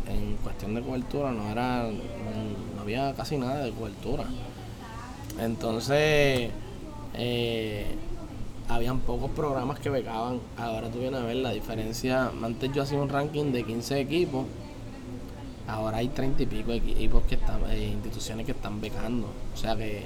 [0.08, 1.88] en cuestión de cobertura, no era
[2.86, 4.24] había casi nada de cobertura.
[5.40, 6.50] Entonces,
[7.14, 7.86] eh,
[8.68, 10.40] habían pocos programas que becaban.
[10.56, 12.30] Ahora tú vienes a ver la diferencia.
[12.40, 14.46] Antes yo hacía un ranking de 15 equipos.
[15.66, 19.26] Ahora hay 30 y pico equipos que están, eh, instituciones que están becando.
[19.52, 20.04] O sea que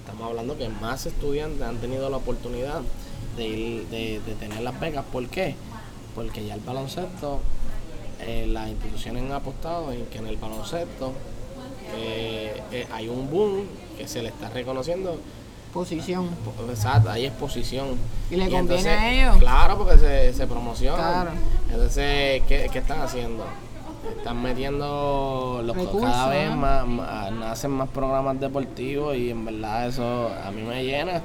[0.00, 2.80] estamos hablando que más estudiantes han tenido la oportunidad
[3.36, 5.04] de, ir, de, tener las becas.
[5.04, 5.54] ¿Por qué?
[6.16, 7.38] Porque ya el baloncesto,
[8.20, 11.12] eh, las instituciones han apostado en que en el baloncesto
[11.96, 13.64] eh, eh, hay un boom
[13.96, 15.18] que se le está reconociendo.
[15.72, 16.30] Posición.
[16.70, 17.98] Exacto, hay exposición.
[18.30, 19.36] ¿Y le conviene a ellos?
[19.38, 21.26] Claro, porque se, se promociona.
[21.70, 23.44] Entonces, ¿qué, están haciendo?
[24.16, 26.86] Están metiendo los cada vez más,
[27.32, 31.22] nacen más programas deportivos y en verdad eso a mí me llena.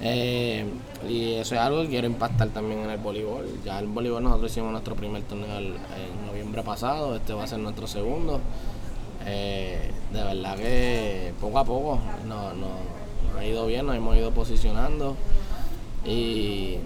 [0.00, 0.64] Eh,
[1.08, 3.46] y eso es algo que quiero impactar también en el voleibol.
[3.64, 7.58] Ya el voleibol nosotros hicimos nuestro primer torneo en noviembre pasado, este va a ser
[7.58, 8.40] nuestro segundo.
[9.26, 15.16] Eh, de verdad que poco a poco nos ha ido bien, nos hemos ido posicionando
[16.04, 16.76] y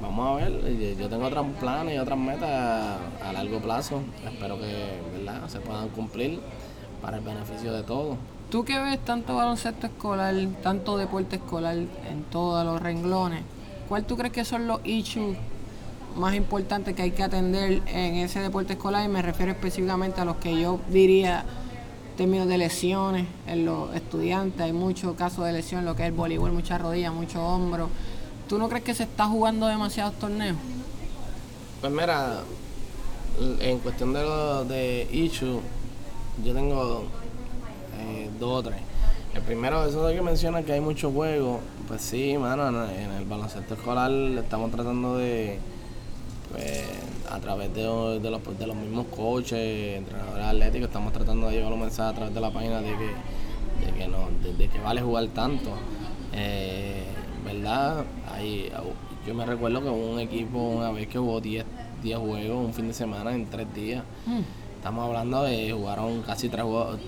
[0.00, 5.00] vamos a ver, yo tengo otros planes y otras metas a, largo plazo, espero que
[5.18, 5.48] ¿verdad?
[5.48, 6.40] se puedan cumplir
[7.02, 8.16] para el beneficio de todos.
[8.50, 13.42] Tú que ves tanto baloncesto escolar, tanto deporte escolar en todos los renglones,
[13.88, 15.36] ¿cuál tú crees que son los issues
[16.16, 19.04] más importantes que hay que atender en ese deporte escolar?
[19.04, 21.44] Y me refiero específicamente a los que yo diría
[22.18, 26.14] términos de lesiones en los estudiantes, hay muchos casos de lesión, lo que es el
[26.14, 27.88] voleibol, muchas rodillas, muchos hombros.
[28.48, 30.56] ¿Tú no crees que se está jugando demasiados torneos?
[31.80, 32.40] Pues mira,
[33.60, 35.60] en cuestión de lo de issue,
[36.44, 37.04] yo tengo
[38.00, 38.80] eh, dos o tres.
[39.34, 43.24] El primero, eso de que menciona que hay muchos juegos, pues sí, mano, en el
[43.26, 45.60] baloncesto escolar estamos tratando de,
[46.52, 46.84] pues,
[47.30, 51.80] a través de, los, de los mismos coaches, entrenadores atléticos, estamos tratando de llevar un
[51.80, 55.26] mensaje a través de la página de que, de que, no, de, que vale jugar
[55.28, 55.70] tanto.
[56.32, 57.04] Eh,
[57.44, 58.04] ¿Verdad?
[58.32, 58.70] Ahí,
[59.26, 61.64] yo me recuerdo que un equipo una vez que jugó 10
[62.02, 64.04] juegos un fin de semana en 3 días.
[64.26, 64.40] Mm.
[64.78, 67.00] Estamos hablando de jugaron casi tres juegos,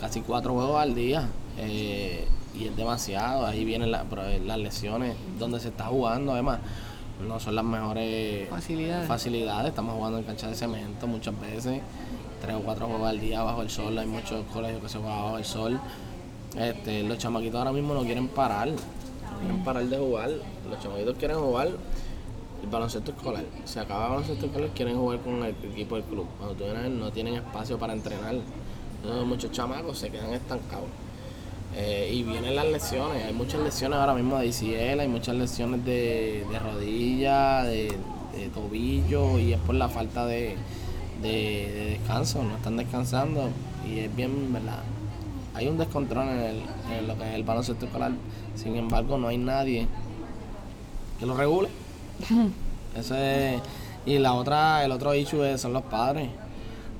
[0.00, 1.28] casi cuatro juegos al día.
[1.58, 2.24] Eh,
[2.58, 3.44] y es demasiado.
[3.44, 6.32] Ahí vienen las lesiones donde se está jugando.
[6.32, 6.60] Además,
[7.20, 9.68] no son las mejores facilidades.
[9.68, 11.80] Estamos jugando en cancha de cemento muchas veces,
[12.40, 13.98] tres o cuatro juegos al día bajo el sol.
[13.98, 15.80] Hay muchos colegios que se juegan bajo el sol.
[16.56, 20.30] Este, los chamaquitos ahora mismo no quieren parar, no quieren parar de jugar.
[20.70, 23.44] Los chamaquitos quieren jugar el baloncesto escolar.
[23.64, 26.26] Se acaba el baloncesto escolar, quieren jugar con el equipo del club.
[26.38, 28.34] Cuando tú vienes, no tienen espacio para entrenar.
[29.02, 30.88] Entonces, muchos chamacos se quedan estancados.
[31.78, 35.84] Eh, y vienen las lesiones, hay muchas lesiones ahora mismo de ICL, hay muchas lesiones
[35.84, 37.92] de, de rodilla, de,
[38.54, 40.56] tobillo, y es por la falta de,
[41.22, 43.50] descanso, no están descansando,
[43.86, 44.78] y es bien, ¿verdad?
[45.54, 48.12] Hay un descontrol en, lo que es el baloncesto escolar,
[48.54, 49.86] sin embargo, no hay nadie
[51.18, 51.68] que lo regule.
[52.96, 53.60] Eso es,
[54.06, 56.30] Y la otra, el otro issue es- son los padres.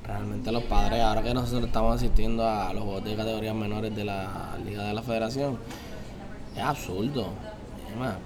[0.06, 4.04] Realmente los padres, ahora que nosotros estamos asistiendo a los juegos de categorías menores de
[4.04, 5.58] la Liga de la Federación,
[6.54, 7.26] es absurdo.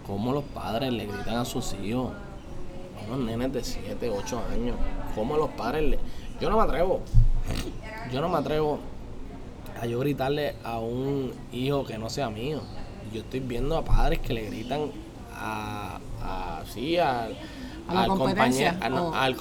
[0.06, 4.76] Cómo los padres le gritan a sus hijos, a unos nenes de 7, 8 años,
[5.14, 5.98] cómo los padres le...
[6.40, 7.00] Yo no me atrevo,
[8.12, 8.80] yo no me atrevo
[9.80, 12.60] a yo gritarle a un hijo que no sea mío.
[13.12, 14.90] Yo estoy viendo a padres que le gritan
[15.34, 17.36] a, a sí, al,
[17.90, 18.78] ¿A la al competencia?
[18.80, 18.94] al,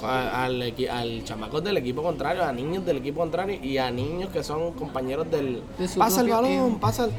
[0.04, 4.30] al, equi- al chamaco del equipo contrario, a niños del equipo contrario y a niños
[4.30, 5.62] que son compañeros del...
[5.78, 6.78] De pasa el balón, equipo".
[6.80, 7.10] pasa el...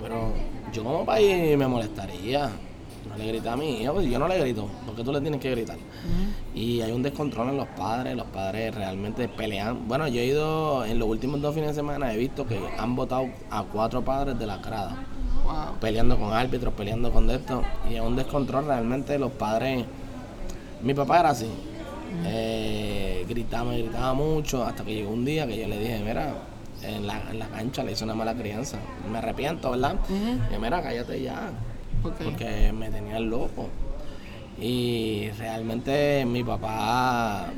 [0.00, 0.32] Pero
[0.72, 2.50] yo como país me molestaría.
[3.08, 4.68] No le grita a mi hijo, pues yo no le grito.
[4.84, 5.78] porque tú le tienes que gritar?
[6.54, 9.86] Y hay un descontrol en los padres, los padres realmente pelean.
[9.88, 12.94] Bueno, yo he ido en los últimos dos fines de semana, he visto que han
[12.96, 14.96] votado a cuatro padres de la grada,
[15.44, 15.78] Wow.
[15.80, 17.62] peleando con árbitros, peleando con esto.
[17.88, 19.84] Y es un descontrol realmente los padres.
[20.86, 21.48] Mi papá era así.
[22.24, 26.32] Eh, gritaba, me gritaba mucho, hasta que llegó un día que yo le dije, mira,
[26.80, 28.78] en la, en la cancha le hice una mala crianza.
[29.10, 29.96] Me arrepiento, ¿verdad?
[30.08, 31.50] Y yo, mira, cállate ya
[32.02, 32.24] ¿Por qué?
[32.24, 33.68] porque me tenían loco.
[34.60, 37.48] Y realmente mi papá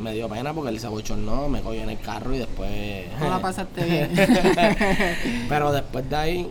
[0.00, 3.06] me dio pena porque él se abochornó, me cogió en el carro y después...
[3.18, 4.10] No la pasaste bien.
[5.48, 6.48] Pero después de ahí,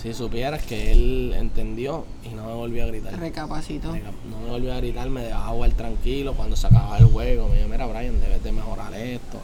[0.00, 3.18] si supieras que él entendió y no me volvió a gritar.
[3.18, 3.88] Recapacito.
[3.88, 7.48] No me volvió a gritar, me dejaba jugar tranquilo cuando se acababa el juego.
[7.48, 9.38] Me dijo, mira Brian, debes de mejorar esto.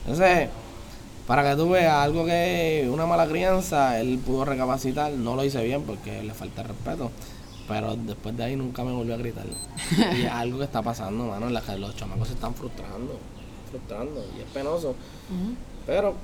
[0.00, 0.50] Entonces,
[1.26, 5.64] para que tú veas algo que una mala crianza, él pudo recapacitar, no lo hice
[5.64, 7.10] bien porque le falta el respeto.
[7.66, 9.46] Pero después de ahí nunca me volvió a gritar.
[10.16, 13.18] Y es algo que está pasando, mano, en la que los chamacos se están frustrando,
[13.70, 14.94] frustrando, y es penoso.
[15.86, 16.14] Pero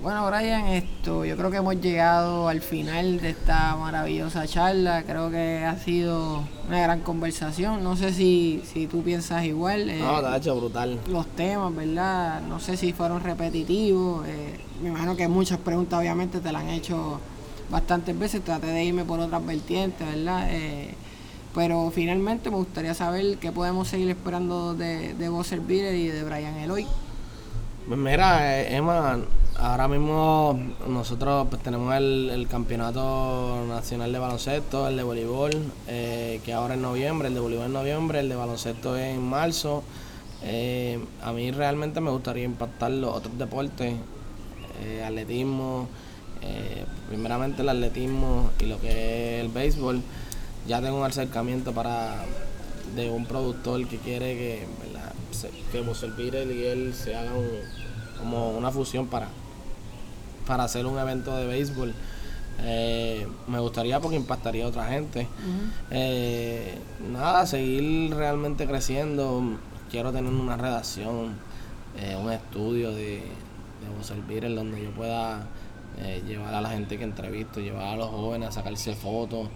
[0.00, 5.02] Bueno, Brian, esto, yo creo que hemos llegado al final de esta maravillosa charla.
[5.02, 7.82] Creo que ha sido una gran conversación.
[7.82, 9.90] No sé si, si tú piensas igual.
[9.90, 11.00] eh, no, te ha hecho brutal.
[11.08, 12.40] los temas, ¿verdad?
[12.42, 14.24] No sé si fueron repetitivos.
[14.28, 17.18] eh, me imagino que muchas preguntas obviamente te las han hecho
[17.68, 18.44] bastantes veces.
[18.44, 20.46] Traté de irme por otras vertientes, ¿verdad?
[20.50, 20.94] Eh,
[21.56, 26.22] pero finalmente me gustaría saber qué podemos seguir esperando de, de Buzzer Beater y de
[26.22, 26.86] Brian Eloy.
[27.88, 29.18] Pues mira, Emma,
[29.56, 35.52] ahora mismo nosotros pues, tenemos el, campeonato nacional de baloncesto, el de voleibol,
[35.86, 39.22] eh, que ahora es noviembre, el de voleibol en noviembre, el de baloncesto es en
[39.22, 39.82] marzo.
[40.42, 43.94] Eh, a mí realmente me gustaría impactar los otros deportes,
[44.84, 45.88] eh, atletismo,
[47.08, 50.02] primeramente el atletismo y lo que es el béisbol.
[50.66, 52.22] Ya tengo un acercamiento para
[52.94, 55.12] de un productor que quiere que, ¿verdad?
[55.72, 55.80] Que
[56.50, 59.28] y él se hagan un- como una fusión para,
[60.46, 61.94] para hacer un evento de béisbol.
[62.60, 65.28] Eh, me gustaría porque impactaría a otra gente.
[65.90, 66.76] Eh,
[67.12, 69.42] nada, seguir realmente creciendo.
[69.90, 71.34] Quiero tener una redacción,
[71.96, 73.88] eh, un estudio de, de
[74.26, 75.46] Beater donde yo pueda
[76.00, 79.48] eh, llevar a la gente que entrevisto, llevar a los jóvenes a sacarse fotos.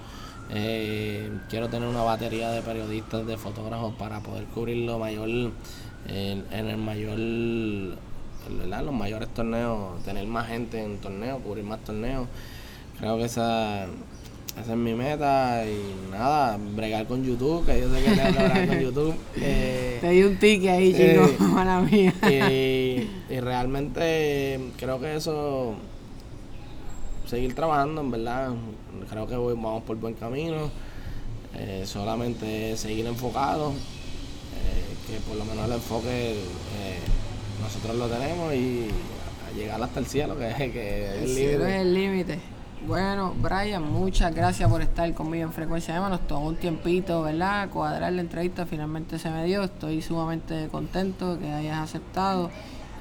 [0.51, 6.45] Eh, quiero tener una batería de periodistas, de fotógrafos para poder cubrir lo mayor, en,
[6.51, 7.16] en el mayor,
[8.59, 8.84] ¿verdad?
[8.84, 12.26] los mayores torneos, tener más gente en torneos, cubrir más torneos.
[12.99, 18.03] Creo que esa, esa es mi meta y nada, bregar con YouTube, que yo sé
[18.03, 19.14] que tengo que bregar con YouTube.
[19.36, 22.12] eh, Te di un ticket ahí, Eh, chico, mala mía.
[22.28, 25.74] y, y realmente creo que eso
[27.33, 28.51] seguir trabajando en verdad
[29.09, 30.70] creo que voy- vamos por buen camino
[31.55, 36.99] Eh, solamente seguir enfocado eh, que por lo menos el enfoque eh,
[37.62, 38.89] nosotros lo tenemos y
[39.47, 42.39] a llegar hasta el cielo que, que es El cielo es límite el límite.
[42.87, 46.09] Bueno, Brian, muchas gracias por estar conmigo en Frecuencia Ema.
[46.09, 47.68] Nos tomó un tiempito, ¿verdad?
[47.70, 49.62] Cuadrar la entrevista, finalmente se me dio.
[49.62, 52.51] Estoy sumamente contento que hayas aceptado.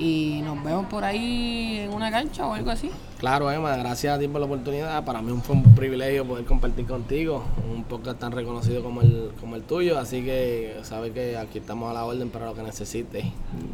[0.02, 2.90] Y nos vemos por ahí en una cancha o algo así.
[3.20, 5.06] Claro, Emma, gracias a ti por la oportunidad.
[5.06, 9.56] Para mí fue un privilegio poder compartir contigo un podcast tan reconocido como el, como
[9.56, 10.00] el tuyo.
[10.00, 13.26] Así que sabes que aquí estamos a la orden para lo que necesites.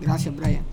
[0.01, 0.65] Gracias, Brian.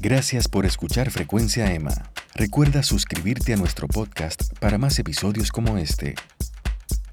[0.00, 1.94] Gracias por escuchar Frecuencia Emma.
[2.34, 6.14] Recuerda suscribirte a nuestro podcast para más episodios como este.